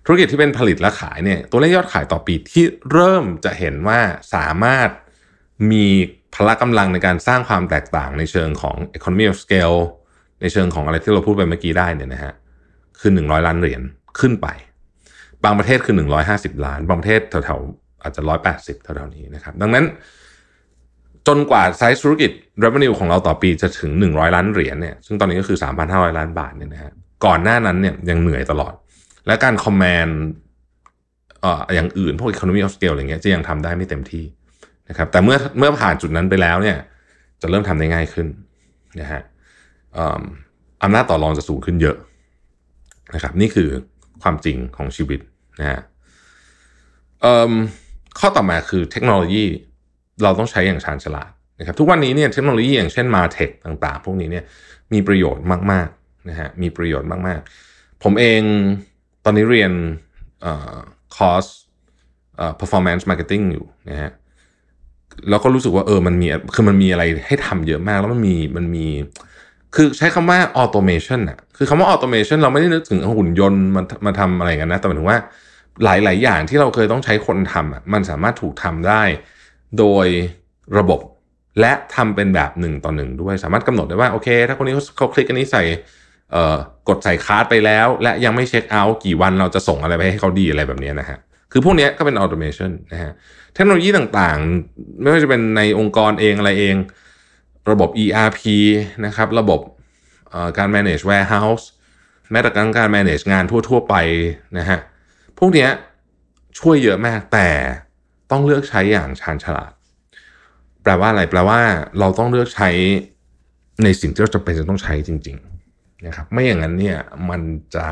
[0.06, 4.00] ธุรกิจที่เป็นผลิตและขายเนี่ยตัวเลขยอดขายต่อปีที่เริ่มจะเห็นว่า
[4.36, 4.90] สามารถ
[5.72, 5.86] มี
[6.36, 9.80] พละกำลังในการสร้างความแตกต่างในเชิงของ economy of scale
[10.42, 12.34] ในเชิงของอะไรที่เราพูดไปเมื่อกี้ได้เนี่ยนะฮะ
[13.00, 13.82] คือ 100 ล้านเหรียญ
[14.20, 14.48] ขึ้นไป
[15.44, 15.96] บางประเทศคือ
[16.30, 18.22] 150 ล้าน บางประเทศแถวๆอาจจะ
[18.54, 19.86] 180แถวๆนี้นะครับ ดังนั้น
[21.28, 22.32] จนกว่าไซส์ธุรกิจ
[22.64, 25.58] revenue ของเราต่อปีจะถึง 100 ล้านเหรียญเนี่ยซึ่งตอนนี้ก็คือ
[25.88, 26.92] 3,500 ล้านบาทเนี่ยนะฮะ
[27.26, 28.74] ก่อนหน้านั้นเนี่ยยังเหนื่อยตลอด
[29.28, 30.08] และการคอมแมน
[31.42, 34.26] เอ่ออย่างอื่นพวก economy of scale อะไรเงี้ยจะยังทำได้ไม่เต็มที่
[34.90, 36.78] นะครับแต่เมื่อเมื่อผ่านจุดนั้นไปแล้วเนี่ย
[37.42, 38.28] จะเริ่มทำได้ง่ายขึ้น
[39.00, 39.22] นะฮะ
[40.84, 41.96] อำนาจต่อรองจะสูงขึ้นเยอะ
[43.16, 43.70] นะครับนี่คือ
[44.22, 45.20] ความจริงของชีวิต
[45.60, 45.80] นะฮะ
[48.20, 49.46] ข้อต่อมาคือเทคโนโลยี
[50.24, 54.44] เราต้องใช้อย่างชาญฉลาดนะครับทุกวันนี้เนี่ยเทคโนโลยีอย่างเช่นมาเทคต่างๆ พวกนี้เนี่ย
[54.94, 58.42] มีประโยชน์มากๆนะฮะมีประโยชน์มากๆ ผมเอง
[59.26, 59.72] ตอนนี้เรียน
[61.16, 61.46] คอร์ส
[62.60, 64.12] performance marketing อยู่นะฮะ
[65.30, 68.88] แล้วก็รู้สึกว่าเออมันมีคือมันมีอะไรให้ทำเยอะมากแล้วมันมีมันมี
[69.76, 75.20] คือใช้คำว่า automation อะคือคำว่า automation เราไม่ได้นึกถึงหุ่นยนต์มามาทำอะไรกันนะ แต่หมายถึงว่า
[75.84, 79.04] หลาย ๆ อย่างที่เราเคยต้องใช้คนทำอะมันสามารถถูกทำได้
[79.80, 80.08] โดย
[80.78, 81.00] ระบบ
[81.60, 85.64] และทำเป็นแบบหนึ่งต่อหนึ่งด้วยสามารถกำหนดได้ว่าโอเค ถ้าคนนี้เขาคลิกอันนี้ใส่
[86.88, 91.18] กดใส่ cart ไปแล้ว และยังไม่เช็คเอาท์กี่วันเราจะส่งอะไรไปให้เขาดีอะไรแบบนี้นะฮะ
[91.52, 93.12] คือพวกนี้ก็เป็น automation นะฮะ
[93.54, 96.76] เทคโนโลยีต่างๆ ไม่ว่าจะเป็นในองค์กรเองอะไรเอง
[97.72, 98.42] ระบบ ERP
[99.06, 99.60] นะครับ ระบบ
[100.58, 101.66] การ manage warehouse
[102.32, 103.96] แม้แต่การการ manage งานทั่ว ๆ ไป
[104.58, 104.80] นะฮะ
[105.40, 105.68] พวกนี้
[106.60, 107.48] ช่วยเยอะมากแต่
[108.32, 109.72] ต้องเลือกใช้อย่างชาญฉลาด
[110.84, 111.60] แปลว่าอะไรแปลว่า
[112.00, 112.70] เราต้องเลือกใช้
[113.84, 115.38] ในสิ่งที่เราจำเป็นจะต้องใช้จริง
[115.72, 116.98] ๆ นะครับ ไม่อย่างนั้นเนี่ย
[117.30, 117.42] มัน
[117.76, 117.88] จะ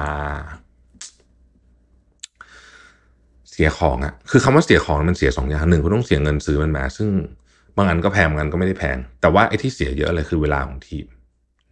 [3.50, 7.10] เสียของอะคือคำว่าเสียของมันเสียสองอย่างหนึ่งคุณต้องเสียเงินซื้อมันมา ซึ่ง
[7.78, 11.06] บางอันก็แพงบางอันก็ไม่ได้แพง แต่ว่าไอ้ที่เสียเยอะเลยคือเวลาของทีม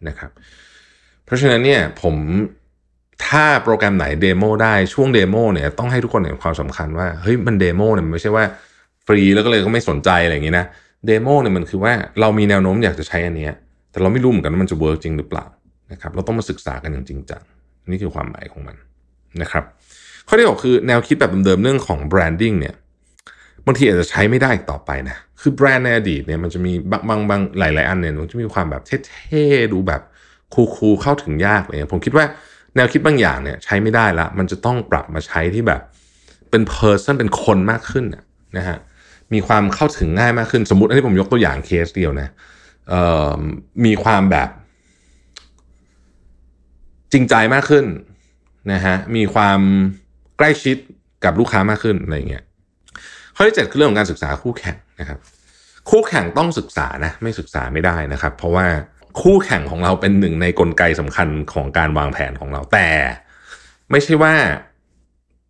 [0.08, 0.30] นะครับ
[1.24, 2.14] เพราะฉะนั้นเนี่ยผม
[3.26, 8.44] ถ้าโปรแกรมไหน demo ได้ช่วง demo เนี่ยต้องให้ทุกคนเห็นความสำคัญว่าเฮ้ยมัน demo เนี่ยไม่ใช่ว่า
[9.06, 10.66] ฟรีแล้วก็เลยก็ไม่สนใจอะไรอย่างนี้นะ
[11.06, 13.48] demo เนี่ยมันคือว่าเรามีแนวโน้มอยากจะใช้อันนี้
[13.90, 15.46] แต่เราไม่รู้เหมือนกันว่ามันจะ work จริงหรือเปล่า
[15.92, 17.42] นะครับเราต้องมาศึกษากันอย่างจริงจัง
[17.90, 18.76] นี่คือความหมายของมัน
[19.42, 19.64] นะครับ
[20.28, 22.74] ข้อที่6คือแนวคิดแบบเดิมๆเรื่องของ branding เนี่ย
[23.66, 30.02] บางทีอาจจะใช้ไม่ได้ต่อไปนะคือแบรนด์ในอดีตเนี่ยมันจะมีบางบางบางหลาย ๆ อันเนี่ยมันจะมีความแบบเท่ๆดูแบบ
[30.54, 32.24] คูลๆเข้าถึงยากเลยผมคิดว่า
[32.78, 35.80] แนวคิดบางอย่างเนี่ยใช้ไม่ได้ละ มันจะต้องปรับมาใช้ที่แบบ
[36.50, 38.04] เป็น person เป็นคนมากขึ้น
[38.56, 38.78] นะฮะ
[39.32, 42.28] มีความเข้าถึงง่ายมากขึ้นสมมติอันนี้ผมยกตัวอย่างเคสเดียวนะ
[43.84, 44.48] มีความแบบ
[47.12, 47.84] จริงใจมากขึ้น
[48.72, 49.60] นะฮะมีความ
[50.38, 50.76] ใกล้ชิด
[51.24, 52.44] กับลูกค้ามากขึ้นอะไรเงี้ย
[53.34, 55.18] ข้อที่เจ็ดคือเรื่องของการศึกษาคู่แข่งนะครับ
[55.90, 58.66] คู่แข่งต้องศึกษานะไม่ศึกษาไม่ได้นะครับ เพราะว่า
[59.22, 62.86] คู่แข่งของเราเป็นหนึ่งในกลไกสำคัญของการวางแผนของเรา แต่
[63.90, 64.34] ไม่ใช่ว่า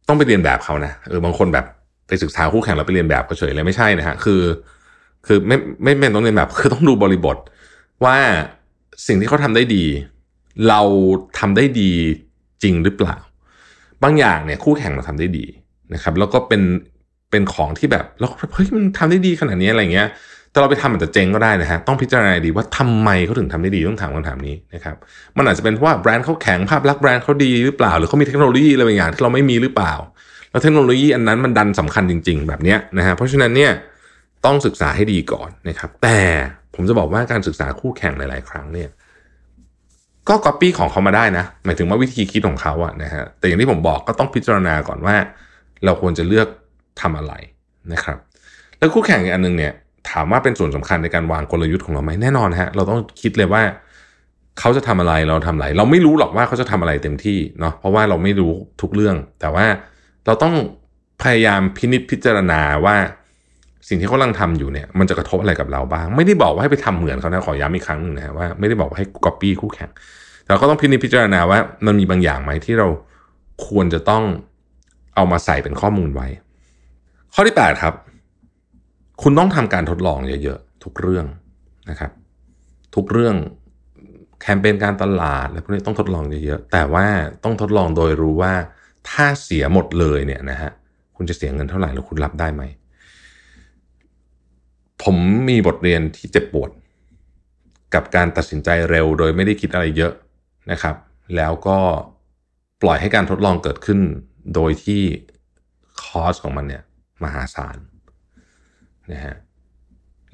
[0.09, 1.66] ต้องไปเรียนแบบเขานะเออบางคนแบบ
[2.09, 4.42] ไปศึกษาคู่แข่งแล้วไปเรียนแบบก็เฉยเลยไม่ใช่นะฮะคือ
[5.26, 7.37] คือไม่ไม่ไม่ต้องเรียนแบบ คือต้องดูบริบท
[8.04, 8.16] ว่า
[9.07, 9.85] สิ่งที่เขาทำได้ดี
[10.68, 10.81] เรา
[11.38, 11.90] ทำได้ดี
[12.62, 13.16] จริงหรือเปล่า
[14.02, 15.44] บางอย่างเนี่ยคู่แข่งเราทำได้ดี
[15.94, 16.62] นะครับ แล้วก็เป็น
[17.31, 20.09] เป็นของที่แบบแล้วเฮ้ยมันทำได้ดีขนาดนี้อะไรเงี้ย
[20.50, 24.96] แต่เราไปทำอาจจะเจ๊งก็ได้นะฮะต้องพิจารณาดีว่าทำไมเขาถึงทำได้ดีต้องถามคำถามนี้นะครับ
[25.37, 29.94] มันอาจจะเป็นเพราะว่าแบรนด์เขาแข็งภาพลักษณ์แบรนด์เขาดีหรือเปล่า หรือเขามีเทคโนโลยีอะไรบางอย่างที่เราไม่มีหรือเปล่า
[30.50, 33.72] แล้วเทคโนโลยีอันนั้นมันดันสำคัญจริง ๆ แบบนี้นะฮะเพราะฉะนั้นเนี่ย
[34.44, 36.18] ต้องศึกษาให้ดีก่อนนะครับแต่
[36.74, 38.88] ผมจะบอกว่าการศึกษาคู่แข่งหลาย ๆ ครั้งเนี่ย
[40.28, 45.16] ก็ก๊อปปี้ของเขามาได้นะ หมายถึงว่าวิธีคิดของเขาอะนะฮะแต่อย่างที่ผมบอกก็ต้องพิจารณาก่อนว่า
[45.84, 46.48] เราควรจะเลือก
[47.00, 47.32] ทำอะไร
[47.92, 48.18] นะครับ
[48.78, 49.72] แล้วคู่แข่งอีกอันนึงเนี่ย
[50.11, 53.62] ถามว่าเป็นส่วนสำคัญในการวางกลยุทธ์ของเราไหมแน่นอนฮะเราต้องคิดเลยว่า
[54.58, 59.66] เขาจะทำอะไรเราทำอะไร เราไม่รู้หรอกว่าเขาจะทำอะไรเต็มที่เนาะเพราะว่าเราไม่รู้ทุกเรื่อง แต่ว่า
[60.26, 60.54] เราต้อง
[61.22, 62.96] พยายามพินิจพิจารณาว่า
[63.88, 69.90] สิ่งที่เขากำลังทำอยู่เนี่ยมันจะกระทบอะไรกับเราบ้าง ไม่ได้บอกว่าให้ไปทำเหมือนเขานะขอย้ำอีกครั้งหนึงนะว่าไม่ได้บอกว่าให้ก๊อปปี้คู่แข่ง
[70.44, 72.88] แต่ก็ต้องพินิจพิจารณาว่ามันมีบางอย่างไหมที่เรา
[73.66, 74.22] ควรจะต้อง
[75.14, 76.28] เอามาใส่เป็นข้อมูลไว้
[77.34, 77.94] ข้อที่ 8 ครับ
[79.22, 81.26] คุณต้องทำการทดลองเยอะๆ ทุกเรื่อง
[81.90, 82.12] นะครับ
[82.94, 83.37] ทุกเรื่อง
[84.40, 87.07] แคมเปญการตลาดอะไรพวกนี้ต้องทดลองเยอะๆ แต่ว่า
[87.44, 88.54] ต้องทดลองโดยรู้ว่า
[89.09, 90.70] ถ้าเสียหมดเลยเนี่ยนะฮะ
[91.16, 92.62] คุณจะเสียเงินเท่าไหร่แล้วคุณรับได้ไหม
[95.02, 95.16] ผม
[95.48, 96.70] มีบทเรียนที่เจ็บปวด
[97.94, 100.12] กับการตัดสินใจเร็วโดยไม่ได้คิดอะไรเยอะ
[100.70, 100.96] นะครับ
[101.37, 101.78] แล้วก็
[102.83, 104.00] ปล่อยให้การทดลองเกิดขึ้น
[104.54, 105.02] โดยที่
[106.02, 106.83] คอสของมันเนี่ย
[107.24, 107.76] มหาศาล
[109.12, 109.35] นะฮะ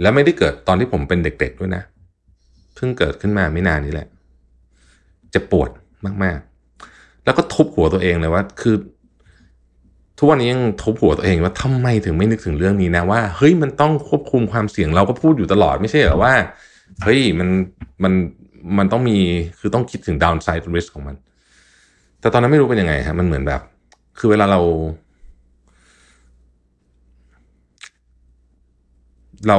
[0.00, 1.82] แล้วไม่ได้เกิดตอนที่ผมเป็นเด็กๆด้วยนะ
[2.74, 4.08] เพิ่งเกิดขึ้นมาไม่นานนี้แหละ
[5.34, 5.70] จะปวด
[6.24, 8.76] มากๆ แล้วก็ทุบหัวตัวเองเลยว่า คือ
[10.18, 16.32] ทุกวันนี้ยังทุบหัวตัวเองว่าทำไมถึงไม่นึกถึงเรื่องนี้นะว่าเฮ้ยมันต้องควบคุมความเสี่ยงเราก็พูดอยู่ตลอดไม่ใช่เหรอว่า
[17.02, 17.48] เฮ้ยมัน
[18.02, 18.12] มัน
[18.78, 19.18] มันต้องมี
[19.58, 21.16] คือต้องคิดถึง downside risk ของมัน
[22.20, 23.60] แต่ตอนนั้นไม่รู้เป็นยังไงฮะมันเหมือนแบบ
[24.18, 24.60] คือเวลาเรา
[29.48, 29.58] เรา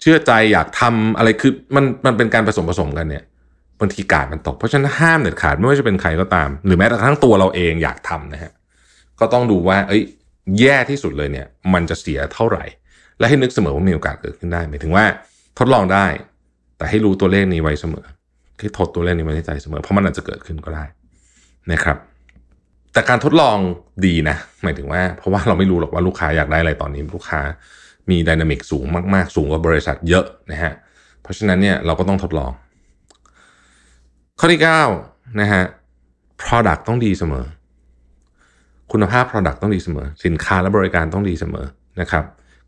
[0.00, 3.24] เชื่อใจอยากทำอะไรคือมันมันเป็นการผสมผสมกันเนี่ย
[3.80, 8.52] บางทีกาดมันตก เพราะฉะนั้นห้ามเด็ดขาดไม่ว่าจะเป็นใครก็ตาม หรือแม้กระทั่งตัวเราเองอยากทำนะฮะ
[9.20, 10.02] ก็ต้องดูว่า เอ้ย
[10.60, 12.64] แย่ที่สุดเลยเนี่ย มันจะเสียเท่าไหร่
[13.18, 15.04] และให้นึกเสมอว่ามีโอกาสเกิดขึ้นได้หมายถึงว่า
[15.58, 16.06] ทดลองได้
[16.76, 18.04] แต่ให้รู้ตัวเลขนี้ไว้เสมอ
[18.58, 20.84] ให้ทดตัวเลขนี้ไว้ในใจเสมอ เพราะมันอาจจะเกิดขึ้นก็ได้
[21.72, 21.96] นะครับ
[22.96, 23.58] แต่การทดลอง
[24.06, 27.40] ดีนะหมายถึงว่า เพราะว่าเราไม่รู้หรอกว่าลูกค้าอยากได้อะไรตอนนี้ลูกค้า
[28.10, 30.72] มีดินามิกสูงมากๆ สูงกว่าบริษัทเยอะนะฮะ
[31.22, 32.52] เพราะฉะนั้นเนี่ยเราก็ต้องทดลอง
[34.38, 34.60] ข้อที่
[35.00, 35.62] 9นะฮะ
[36.42, 37.44] product ต้องดีเสมอ
[38.92, 41.66] คุณภาพ product ต้องดีเสมอ สินค้าและบริการต้องดีเสมอ
[42.00, 42.24] นะครับ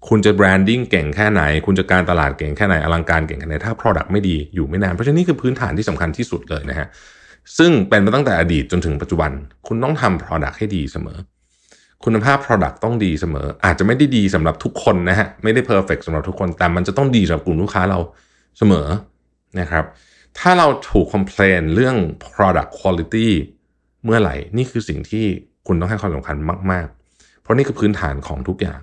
[0.08, 6.88] คุณจะ branding เก่งแค่ไหน คุณจะการตลาดเก่งแค่ไหน อลังการเก่งแค่ไหน ถ้า product ไม่ดีอยู่ไม่นาน เพราะฉะนั้นนี่คือพื้นฐานที่สำคัญที่สุดเลยนะฮะ
[7.58, 9.30] ซึ่งเป็นมาตั้งแต่อดีตจนถึงปัจจุบัน
[9.66, 11.18] คุณต้องทำ product ให้ดีเสมอ
[12.04, 17.98] คุณภาพ product ต้องดีเสมอ อาจจะไม่ได้ดีสำหรับทุกคนนะฮะ ไม่ได้ perfect สำหรับทุกคน แต่มันจะต้องดีสำหรับกลุ่มลูกค้าเรา
[18.58, 18.86] เสมอ
[19.60, 19.84] นะครับ
[20.38, 23.28] ถ้าเราถูก complain เรื่อง product quality
[24.04, 25.24] เมื่อไหร่ นี่คือสิ่งที่
[25.66, 26.36] คุณต้องให้ความสำคัญ
[26.72, 28.80] มาก ๆ เพราะนี่คือพื้นฐานของทุกอย่าง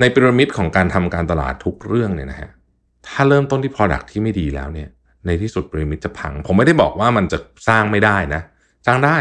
[0.00, 2.50] ในพีระมิดของการทำการตลาดทุกเรื่องเนี่ยนะฮะ
[3.06, 4.88] ถ้าเริ่มต้นที่ product ที่ไม่ดีแล้วเนี่ย
[5.26, 8.42] ในที่สุดพีระมิดจะพัง ผมไม่ได้บอกว่ามันจะสร้างไม่ได้นะ
[8.86, 9.16] สร้างได้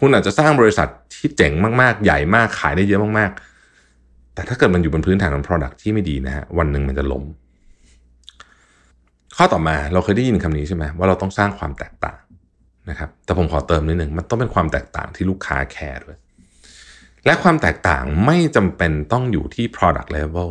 [0.00, 7.24] คุณอาจจะสร้างบริษัทที่เจ๋งมากๆ ใหญ่มากขายได้เยอะมากๆ แต่ถ้าเกิดมันอยู่บนพื้นฐานของ product ที่ไม่ดีนะฮะวันหนึ่งมันจะล้ม
[9.36, 12.18] ข้อต่อมาเราเคยได้ยินคำนี้ใช่ไหมว่าเราต้องสร้างความแตกต่าง
[12.90, 16.18] นะครับ แต่ผมขอเติมนิดหนึ่งมันต้องเป็นความแตกต่างที่ลูกค้าแคร์ด้วย
[17.26, 20.50] และความแตกต่างไม่จำเป็นต้องอยู่ที่ product level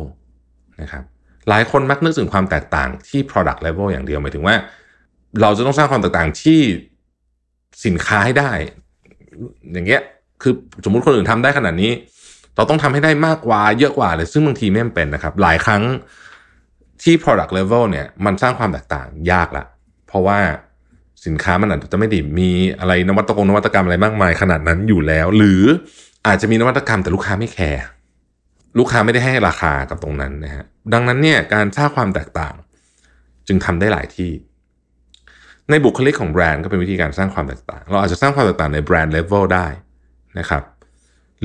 [0.80, 1.04] นะครับ
[1.48, 4.54] หลายคนมักนึกถึงความแตกต่างที่ product level อย่างเดียวหมายถึงว่า
[5.40, 6.60] เราจะต้องสร้างความแตกต่างที่
[7.84, 8.52] สินค้าให้ได้
[9.72, 10.02] อย่างเงี้ย
[10.42, 10.52] คือ
[10.84, 11.92] สมมุติคนอื่นทำได้ขนาดนี้
[12.56, 15.82] เราต้องทำให้ได้มากกว่าเยอะกว่าเลยซึ่งบางทีไม่เป็นนะครับ หลายครั้ง
[17.02, 19.64] ที่ product level เนี่ยมันสร้างความแตกต่างยากละ
[20.06, 20.38] เพราะว่า
[21.26, 25.62] สินค้ามันอาจจะไม่ได้มีอะไรนวัตกรรมนวัตกรรมอะไรมากมายขนาดนั้นอยู่แล้ว หรือ
[26.26, 27.82] อาจจะมีนวัตกรรมแต่ลูกค้าไม่แคร์
[28.78, 32.54] ลูกค้าไม่ได้ให้ราคากับตรงนั้นนะฮะดังนั้นเนี่ยการสร้างความแตกต่าง
[33.48, 34.32] จึงทำได้หลายที่
[35.70, 39.66] ในบุคลิกของแบรนด์ก็เป็นวิธีการสร้างความแตกต่าง เราอาจจะสร้างความแตกต่างในแบรนด์เลเวลได้
[40.38, 40.62] นะครับ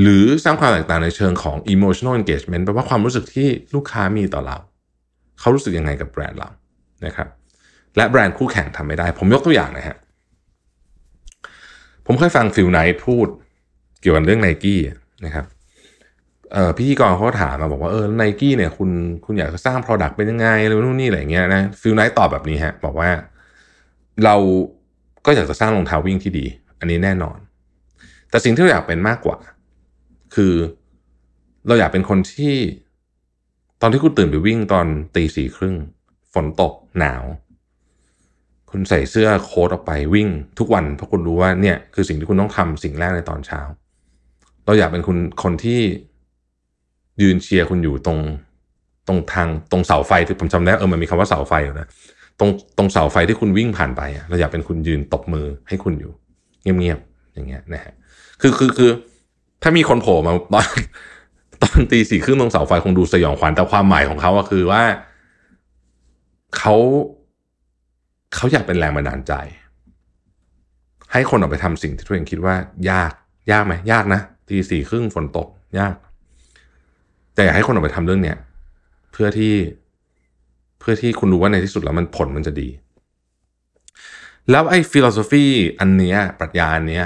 [0.02, 4.58] หรือสร้างความแตกต่างในเชิงของ emotional engagement แปลว่าความรู้สึกที่ลูกค้ามีต่อเรา
[5.40, 6.50] เขารู้สึกยังไงกับแบรนด์เรา
[7.06, 7.28] นะครับ
[7.96, 9.98] และแบรนด์คู่แข่งทำไม่ได้ ผมยกตัวอย่างนะฮะ
[12.06, 13.28] ผมเคยฟัง Phil Knight พูด
[14.02, 14.80] เกี่ยวกับเรื่องไนกี้
[15.26, 15.46] นะครับ
[16.78, 18.90] พิธีกรเขาก็ถามมาบอกว่าเออไนกี้เนี่ยคุณ
[19.26, 23.10] คุณอยากจะสร้าง Product เป็นยังไงอะไรนู่นนี่อะไรอย่างเงี้ยนะ Phil Knight ตอบแบบนี้ฮะ บอกว่า
[24.26, 24.36] เรา
[25.26, 26.46] ก็อยากจะสร้างรองเท้าวิ่งที่ดี
[26.80, 27.38] อันนี้แน่นอน
[28.30, 29.38] แต่สิ่งที่เราอยากเป็นมากกว่า
[30.36, 30.54] คือ
[31.68, 32.56] เราอยากเป็นคนที่
[33.82, 35.76] ตอนที่คุณตื่นไปวิ่งตอนตีสี่ครึ่ง
[36.34, 37.24] ฝนตกหนาว
[38.72, 40.30] คุณใส่เสื้อโค้ทออกไปวิ่ง
[40.60, 43.62] ทุกวันเพราะคุณรู้ว่าเนี่ยคือสิ่งที่คุณต้องทำสิ่งแรกในตอนเช้า
[44.66, 45.82] เราอยากเป็นคุณคนที่
[47.21, 48.19] ยืนเชียร์คุณอยู่ตรง
[49.08, 51.88] ตรงทางตรงเสาไฟที่ผมจำได้เออมันมีคำว่าเสาไฟอยู่นะ
[52.39, 56.12] ตรงตรงเสาไฟที่คุณวิ่งผ่านไปอะเราอยากเป็นคุณยืนตบมือให้คุณอยู่
[56.62, 57.93] เงียบๆอย่างเงี้ยนะฮะ
[58.41, 58.91] คือคือคือ
[59.63, 60.67] ถ้ามีคนโผล่มาตอน
[61.62, 64.84] ตอนตีสี่ครึ่งตรงเสาไฟคงดูสยองขวัญแต่ความหมายของเขาก็คือว่า
[66.58, 66.75] เขา
[68.36, 69.34] เขาอยากเป็นแรงบันดาลใจ
[71.12, 72.56] ให้คนออกไปทำสิ่งที่ตัวเองคิดว่า
[72.91, 73.12] ยาก
[73.51, 75.47] ยากไหมยากนะตีสี่ครึ่งฝนตก
[75.80, 75.93] ยาก
[77.38, 78.38] แต่อยากให้คนออกไปทำเรื่องเนี้ย
[79.12, 79.54] เพื่อที่
[80.80, 82.69] เพื่อที่คุณรู้ว่าในที่สุดแล้วมันผลมันจะดี
[84.52, 85.46] แล้วไอ้ philosophy
[85.80, 87.06] อันเนี้ยปรัชญาอันเนี้ย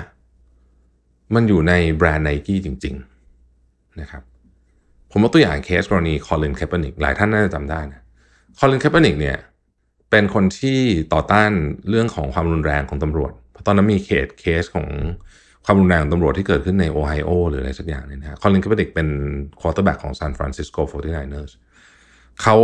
[1.35, 2.95] มันอยู่ในแบรนด์ไนกี้จริง
[3.47, 4.23] ๆนะครับ
[5.11, 8.01] ผมยกตัวอย่างเคสกรณี Colin Kaepernick หลายท่านน่าจะจำได้นะ
[8.59, 9.37] Colin Kaepernick เนี่ย
[10.09, 10.79] เป็นคนที่
[11.13, 11.51] ต่อต้าน
[11.89, 14.87] เรื่องของความรุนแรงของตำรวจ เพราะตอนนั้นมี case case ของ
[15.65, 19.07] ความรุนแรงของตำรวจที่เกิดขึ้นในโอไฮโอหรืออะไรสักอย่างเนี่ยนะ Colin Kaepernick เป็น
[19.59, 21.51] quarterback ของซานฟรานซิสโก 49ers
[22.41, 22.57] เขา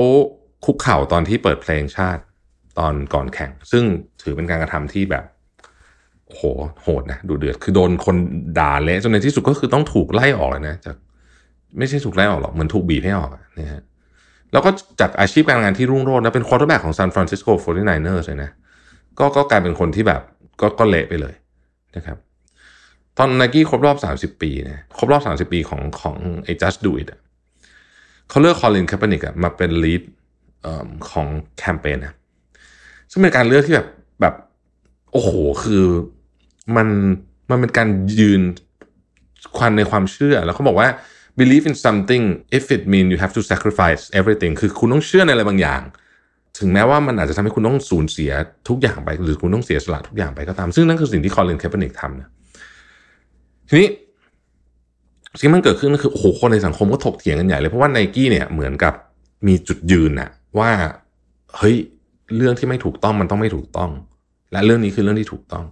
[0.65, 2.21] คุกเข่าตอนที่เปิดเพลงชาติ
[2.79, 3.83] ตอนก่อนแข่ง ซึ่ง
[4.21, 5.25] ถือเป็นการกระทำที่แบบ
[6.33, 6.41] โห
[6.81, 8.15] โหดนะดูเดือดคือโดนคน
[8.59, 10.95] ด่าเละจนในที่สุดก็คือต้องถูกไล่ออกเลยนะจาก
[11.77, 13.29] ไม่ใช่ถูกไล่ออกหรอกเหมือนถูกบีบให้ออก
[13.59, 13.81] นะฮะ
[14.51, 18.51] แล้วก็จากอาชีพการงานที่รุ่งโรจน์นะเป็น quarterback ของซานฟรานซิสโก 49ers เลยนะ
[19.19, 20.21] ก็ก็กลายเป็นคนที่แบบ
[20.61, 21.35] ก็ก็เละไปเลย
[21.95, 22.17] นะครับ
[23.17, 27.19] ตอนนกี้ครบรอบ 30 ปีนะครบรอบ 30 ปีของของไอ้ just do it อะ
[28.29, 30.03] เขาเลือก Colin Kaepernick มาเป็น lead
[31.11, 31.27] ของ
[31.59, 32.13] แคมเปญนะ
[33.11, 33.87] ซึ่งเป็นการเลือกที่แบบ
[34.21, 34.33] แบบ
[35.11, 35.29] โอ้โห
[35.63, 35.83] คือ
[36.75, 36.87] มัน
[37.49, 37.87] มันเป็นการ
[38.19, 38.41] ยืน
[39.57, 40.87] ยันในความเชื่อ แล้วเขาบอกว่า
[41.39, 42.23] believe in something
[42.57, 45.81] if it mean you have to sacrifice everything คือคุณต้องเชื่อในอะไรบางอย่าง
[46.59, 48.31] ถึงแม้ว่ามันอาจจะทำให้คุณต้องสูญเสีย
[48.69, 52.29] ทุกอย่างไป หรือคุณต้องเสียสละทุกอย่างไปก็ตาม ซึ่งนั่นคือสิ่งที่ Colin Kaepernick ทำนะ
[53.69, 53.89] ทีนี้
[55.39, 58.93] สิ่งที่มันเกิดขึ้นก็คือโอ้โหคนในสังคมก็ถกเถียงกันใหญ่เลยเพราะว่าไนกี้เนี่ยเหมือนกับ
[59.47, 60.71] มีจุดยืนนะว่า
[61.57, 61.75] เฮ้ย
[62.35, 63.89] เรื่องที่ไม่ถูกต้องมันต้องไม่ถูกต้อง
[64.51, 65.65] และเรื่องนี้คือเรื่องที่ถูกต้อง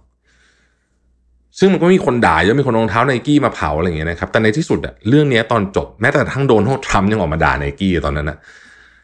[1.58, 8.38] ซึ่งมันก็มีคนด่าเยอะมีคนรองเท้าไนกี้มาเผาอะไรอย่างเงี้ยนะครับแต่ในที่สุดอะเรื่องนี้ตอนจบแม้แต่ทั้งโดนโทษทรัมป์ยังออกมาด่าไนกี้ตอนนั้นนะ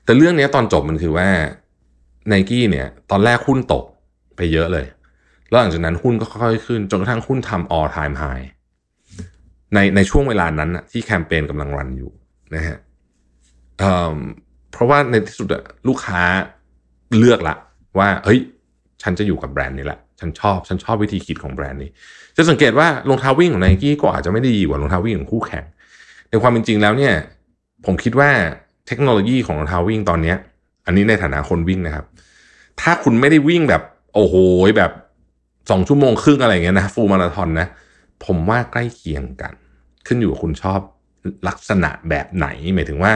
[0.04, 1.28] แต่เรื่องนี้ตอนจบมันคือว่า
[2.28, 3.84] ไนกี้เนี่ย ตอนแรกหุ้นตก
[4.36, 4.86] ไปเยอะเลย
[5.48, 8.44] แล้วหลังจากนั้นหุ้นก็ค่อยๆขึ้นจนกระทั่งหุ้นทำ all time high
[9.74, 12.10] ในในช่วงเวลานั้นนะที่แคมเปญกำลังรันอยู่
[12.54, 12.78] นะฮะ
[13.78, 15.48] เเพราะว่าในที่สุด
[15.88, 16.22] ลูกค้า
[17.18, 17.56] เลือกละ
[17.98, 18.40] ว่า เฮ้ย
[19.02, 21.90] ฉันจะอยู่กับแบรนด์นี้ละฉันชอบ ฉันชอบวิธีคิดของแบรนด์นี้
[22.36, 25.64] จะสังเกตว่ารองเท้าวิ่งของไนกี้ก็อาจจะไม่ได้ดีกว่ารองเท้าวิ่งของคู่แข่ง
[26.30, 27.14] ในความเป็นจริงแล้วเนี่ย
[27.86, 28.30] ผมคิดว่า
[28.86, 30.36] เทคโนโลยีของรองเท้าวิ่งตอนเนี้ย
[30.86, 32.06] อันนี้ในฐานะคนวิ่งนะครับ
[32.80, 33.82] ถ้าคุณไม่ได้วิ่งแบบ
[34.14, 34.34] โอ้โห
[34.78, 34.92] แบบ
[35.70, 37.66] สองชั่วโมงครึ่งอะไรเงี้ยนะ full marathon นะ
[38.24, 39.54] ผมว่าใกล้เคียงกัน
[40.06, 40.80] ขึ้นอยู่กับคุณชอบ
[41.48, 43.12] ลักษณะแบบไหน หมายถึงว่า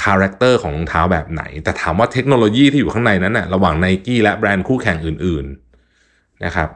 [0.00, 5.46] character ของรองเท้าแบบไหน แต่ถามว่าเทคโนโลยีที่อยู่ข้างในนั้นน่ะระหว่างไนกี้และแบรนด์คู่แข่งอื่น
[5.94, 6.68] ๆนะครับ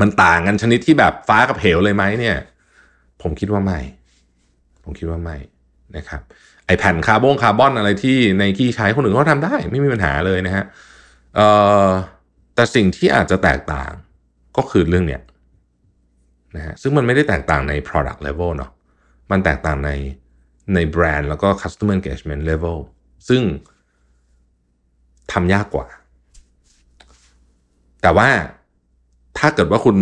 [0.00, 2.36] มันต่างกันชนิดที่แบบฟ้ากับเหวเลยไหมเนี่ย
[3.22, 3.78] ผมคิดว่าไม่
[4.84, 5.36] ผมคิดว่าไม่
[5.96, 6.20] นะครับ
[6.66, 10.64] ไอ้แผ่นคาร์บอนคาร์บอนอะไรที่ไนกี้ใช้คนอื่นเขาทำได้ ไม่มีปัญหาเลยนะฮะ
[11.36, 11.48] เอ่
[11.84, 11.86] อ
[12.54, 13.90] แต่สิ่งที่อาจจะแตกต่าง
[14.56, 15.20] ก็คือเรื่องเนี้ย
[16.56, 18.70] นะฮะซึ่งมันไม่ได้แตกต่างใน product level เนาะ
[19.30, 19.90] มันแตกต่างใน
[20.74, 22.78] ในแบรนด์แล้วก็ customer engagement level
[23.28, 23.42] ซึ่ง
[25.32, 25.86] ทำยากกว่า
[28.02, 28.28] แต่ว่า
[29.38, 29.96] ถ้าเกิดว่าคุณ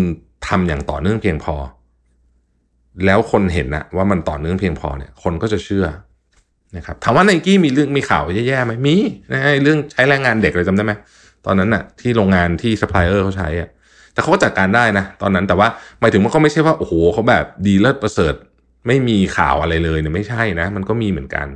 [0.49, 1.55] ทำอย่างต่อเนื่องเพียงพอ
[3.07, 5.87] แล้วคนเห็นนะว่ามันต่อเนื่องเพียงพอเนี่ย คนก็จะเชื่อ
[6.77, 8.95] นะครับถามว่าไนกี้มีเรื่องมีข่าวแย่ๆไหมมี
[9.33, 10.93] นะเรื่องใช้แรงงานเด็กเลยจำได้ไหม
[11.47, 13.69] ตอนนั้นอะที่โรงงานที่ซัพพลายเออร์เขาใช้อะ
[14.19, 15.69] แต่เขาก็จัดการได้นะ ตอนนั้นแต่ว่า
[16.01, 18.35] หมายถึงว่าเขาไม่ใช่ว่าโอ้โหเขาแบบดีเลิศประเสริฐ
[18.87, 21.47] ไม่มีข่าวอะไรเลยเนี่ยไม่ใช่นะ มันก็มีเหมือนกัน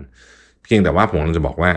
[0.65, 1.71] เพียงแต่ว่าผมจะบอกว่า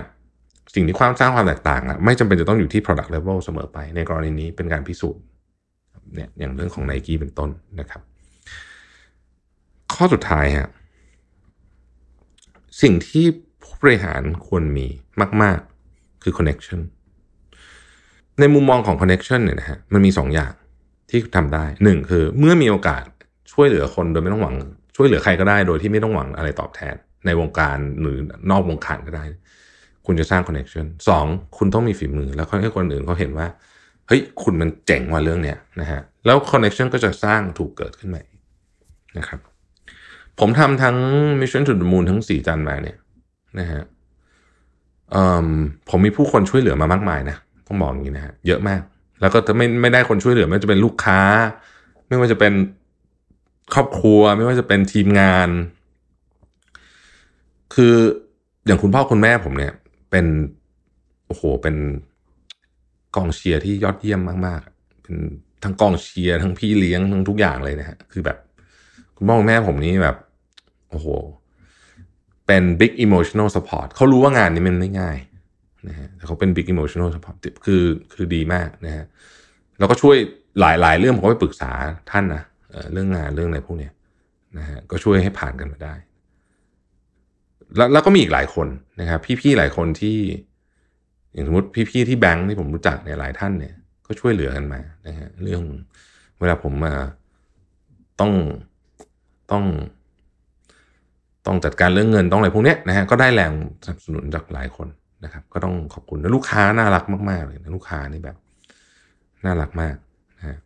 [0.75, 5.21] สิ่งที่ความสร้างความแตกต่างอะไม่จำเป็นจะต้องอยู่ที่ product level เสมอไป ในกรณีนี้เป็นการพิสูจน์
[6.15, 8.01] เนี่ยอย่างเรื่องของ n i กี้เป็นต้นนะครับ
[9.93, 10.69] ข้อสุดท้ายฮะ
[12.81, 13.25] สิ่งที่
[13.61, 14.87] ผู้บริหารควรมี
[15.41, 15.59] มาก
[15.91, 16.81] ๆ คือ connection
[18.39, 20.53] ในมุมมองของ connection เนี่ยนะฮะมันมีสองอย่าง
[21.09, 23.03] ที่ทำได้หนึ่งคือเมื่อมีโอกาส
[23.53, 24.55] ช่วยเหลือคนโดยไม่ต้องหวัง
[24.95, 28.17] ช่วยเหลือใครก็ได้โดยที่ไม่ต้องหวังอะไรตอบแทน ในวงการหรือ
[28.51, 29.25] นอกวงการก็ได้
[30.05, 31.25] คุณจะสร้างคอนเนคชันสอง
[31.57, 33.47] คุณต้องมีฝีมือ แล้วให้คนอื่นเขาเห็นว่า
[34.07, 38.21] เฮ้ยคุณมันเจ๋งว่าเรื่องเนี้ยนะฮะแล้วคอนเนคชันก็จะสร้างถูกเกิดขึ้นมา
[39.17, 39.39] นะครับ
[40.39, 40.95] ผมทำทั้ง
[41.41, 42.97] Mission to the Moon ทั้งสี่จันมาเนี่ย
[43.59, 43.81] นะฮะ
[45.89, 47.37] ผมมีผู้คนช่วยเหลือมามากมายนะ
[47.67, 48.81] ต้องบอกอย่างนี้นะฮะเยอะมาก
[49.21, 51.21] แล้วก็จะไม่ไม่ได้คนช่วยเหลือ ไม่ว่าจะเป็นลูกค้า
[52.07, 52.53] ไม่ว่าจะเป็น
[53.73, 55.49] ครอบครัว ไม่ว่าจะเป็นทีมงาน
[57.75, 57.95] คือ
[58.65, 59.73] อย่างคุณพ่อคุณแม่ผมเนี่ย
[60.11, 60.25] เป็น
[61.27, 61.75] โอ้โหเป็น
[63.15, 65.15] กองเชียร์ที่ยอดเยี่ยมมากๆ เป็น
[65.63, 68.37] ทั้งกองเชียร์ทั้งพี่เลี้ยงทั้งทุกอย่างเลยนะฮะคือแบบ
[69.17, 70.17] คุณพ่อคุณแม่ผมนี่แบบ
[70.89, 71.07] โอ้โห
[72.47, 75.17] เป็น big emotional support เขารู้ว่างานนี้มันไม่ง่าย
[75.89, 77.83] นะฮะแต่เขาเป็น big emotional support คือ
[78.13, 79.05] คือดีมากนะฮะ
[79.79, 80.17] แล้วก็ช่วย
[80.59, 81.71] หลายๆเรื่องผมก็ไปปรึกษา
[82.11, 82.43] ท่านนะ
[82.93, 83.89] เรื่องงานเรื่องอะไรพวกนี้
[84.57, 85.93] นะฮะก็ช่วยให้ผ่านกันมาได้
[87.75, 88.67] แล้วแล้วก็มีอีกหลายคน
[89.01, 90.17] นะครับ พี่ๆหลายคนที่
[91.33, 93.73] อย่างสมมติพี่ๆที่แบงค์ที่ผมรู้จักเนี่ยหลายท่านเนี่ย
[94.07, 95.61] ก็ช่วยเหลือกันมานะฮะเรื่อง
[96.39, 96.93] เวลาผมมา
[98.19, 98.31] ต้อง
[99.51, 99.63] ต้อง
[101.45, 103.51] ต้องจัดการเรื่องเงินต้องอะไรพวกเนี้ยนะฮะก็ได้แรง
[103.85, 104.87] สนับสนุนจากหลายคน
[105.25, 108.37] นะครับ ก็ต้องขอบคุณแล้วลูกค้าน่ารักมาก ๆ เลยนะลูกค้านี่แบบ
[109.45, 109.95] น่ารักมาก
[110.37, 110.57] นะฮะ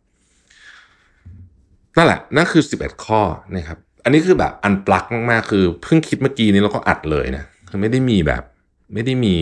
[1.96, 3.20] นั่นแหละนั่นคือ 11 ข้อ
[3.54, 8.42] นะครับ อันนี้คือแบบอันปลักมากๆ คือเพิ่งคิดเมื่อกี้นี้แล้วก็อัดเลยนะคือไม่ได้มีแบบ
[8.94, 9.34] ไม่ได้มี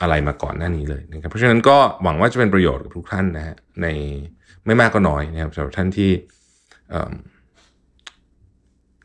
[0.00, 3.86] อะไรมาก่อนหน้านี้เลยนะครับ เพราะฉะนั้นก็หวังว่าจะเป็นประโยชน์กับทุกท่านนะฮะใน
[4.66, 6.10] ไม่มากก็น้อยนะครับสำหรับท่านที่
[6.92, 6.94] อ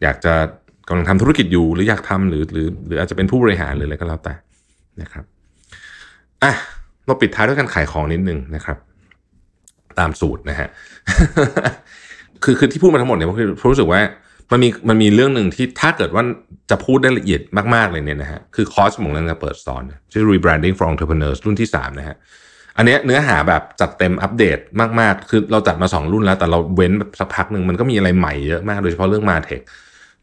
[0.04, 0.34] อยากจะ
[0.88, 4.36] กำลังทำธุรกิจอยู่หรืออยากทำหรือหรือหรืออาจจะเป็นผู้บริหารหรืออะไรก็แล้วแต่
[5.02, 5.26] นะครับ
[6.44, 6.54] อะ
[7.06, 8.78] เราปิดท้ายด้วยการขายของนิดนึงนะครับ
[10.00, 10.70] ตามสูตรนะฮะ
[12.44, 14.02] คือคือที่พูดมาทั้งหมดเนี่ยคือผมรู้สึกว่า
[14.52, 16.24] มันมีมันมีเรื่องหนึ่งที่ถ้าเกิดว่า
[16.70, 17.42] จะพูดได้ละเอียด
[17.76, 19.84] มาก ๆ เลยเนี่ยนะฮะคือคอร์สผมกำลังจะเปิดสอน
[20.14, 22.16] ชื่อ rebranding for entrepreneurs รุ่นที่ 3 นะฮะ
[22.78, 24.58] อันเนี้ยเนื้อหาแบบจัดเต็มอัปเดต
[25.00, 29.62] มาก ๆ คือเราจัดมา 2 รุ่นแล้ว แต่เราเว้นสักพักหนึ่งมันก็มีอะไรใหม่เยอะมากโดยเฉพาะเรื่องมาเทค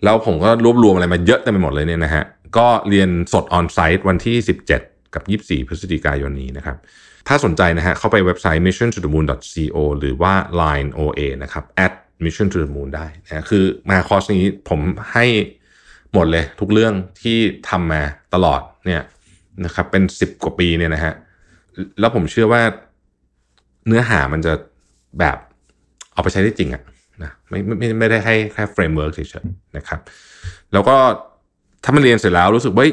[0.04, 2.24] แล้วผมก็รวบรวมอะไรมาเยอะเต็มไปหมดเลยเนี่ยนะฮะ
[2.56, 4.36] ก็เรียนสดออนไซต์วันที่
[4.70, 6.76] 17 กับ 24 พฤศจิกายนนี้นะครับ
[7.28, 11.92] ถ้าสนใจนะฮะเข้าไปเว็บไซต์ mission to the moon co หรือว่า line oa นะครับ at
[12.24, 14.80] mission to the moon ได้นะคือมาคอร์สนี้ผม
[15.12, 15.24] ให้
[16.12, 17.38] หมดเลยทุกเรื่องที่
[17.68, 18.02] ทำมา
[18.34, 19.02] ตลอดเนี่ย
[19.64, 21.14] นะครับเป็น 10 กว่าปีเนี่ยนะฮะ
[22.00, 22.62] แล้วผมเชื่อว่า
[23.86, 24.52] เนื้อหามันจะ
[25.18, 25.38] แบบ
[26.12, 26.82] เอาไปใช้ได้จริงอะ
[27.22, 30.00] นะไม่ไม่ไม่ไม่ได้ให้แค่ framework เฉยๆนะครับ
[30.72, 30.96] แล้วก็
[31.88, 32.84] ถ้ามันเรียนเสร็จแล้วรู้สึกว่า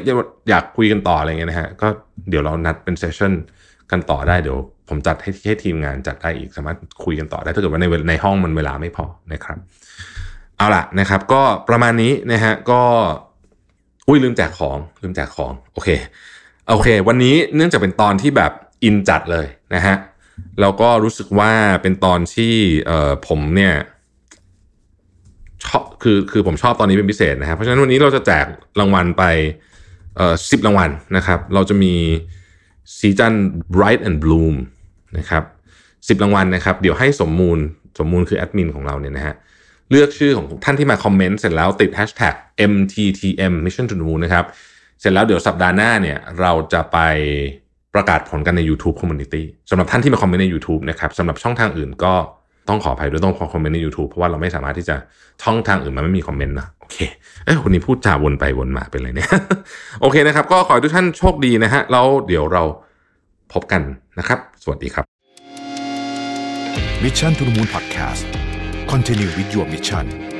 [0.48, 1.88] อยากคุยกันต่ออะไรเงี้ยนะฮะก็
[2.30, 3.32] เดี๋ยวเรานัดเป็น session
[3.90, 9.58] กันต่อได้เดี๋ยวผมจัดให้ให้ทีมงานจัดได้อีกสามารถคุยกันต่อได้ถ้าเกิดว่าในในห้องมันเวลาไม่พอนะครับ
[10.56, 12.82] เอาล่ะนะครับ ก็ประมาณนี้นะฮะก็
[14.08, 15.88] อุ้ยลืมแจกของลืมแจกของโอเค
[16.68, 18.52] โอเค วันนี้เนื่องจากเป็นตอนที่แบบ
[18.84, 19.96] อินจัดเลยนะฮะ
[20.60, 22.54] แล้วก็รู้สึกว่าเป็นตอนที่
[22.86, 23.74] เอ่อผมเนี่ย
[26.02, 28.46] คือคือผมชอบตอนนี้เป็นพิเศษนะครับเพราะฉะนั้นวันนี้เราจะแจก
[28.80, 29.24] รางวัลไป
[30.16, 31.94] เอ่อสิบรางวัลนะครับ เราจะมี
[32.98, 33.34] สีจัน
[33.74, 34.54] Bright and Bloom
[35.18, 35.44] นะครับ
[36.08, 37.58] สิบรางวัลนะครับ เดี๋ยวให้สมมูล
[37.98, 39.34] สมมูลคือแอดมินของเราเนี่ยนะฮะ
[39.90, 42.34] เลือกชื่อของท่านที่มาคอมเมนต์เสร็จแล้วติด hashtag
[42.72, 44.44] MTTM Mission to the Moon นะครับ
[45.00, 46.98] เสร็จแล้วเดี๋ยวสัปดาห์หน้าเนี่ยเราจะไป
[47.94, 52.14] ประกาศผลกันใน YouTube Community สำหรับท่านที่มาคอมเมนต์ใน YouTube นะครับสำหรับช่องทางอื่นก็
[52.68, 54.96] ต้องขออภัยด้วยต้องขอคอมเมนต์ใน YouTube เพราะว่าเราไม่สามารถที่จะ
[55.42, 56.96] ช่องทางอื่นมันไม่มีคอมเมนต์นะโอเค
[57.44, 59.30] เอ้คนนี้พูดจาวนไปวนมาเป็นไรเนี่ย
[60.00, 62.62] โอเคนะครับ ก็ขอให้ทุกท่านโชคดีนะฮะแล้วเดี๋ยวเรา
[63.52, 63.82] พบกัน
[64.18, 65.04] นะครับ สวัสดีครับ
[67.02, 68.24] Mission to the Moon Podcast
[68.90, 70.33] Continue with your mission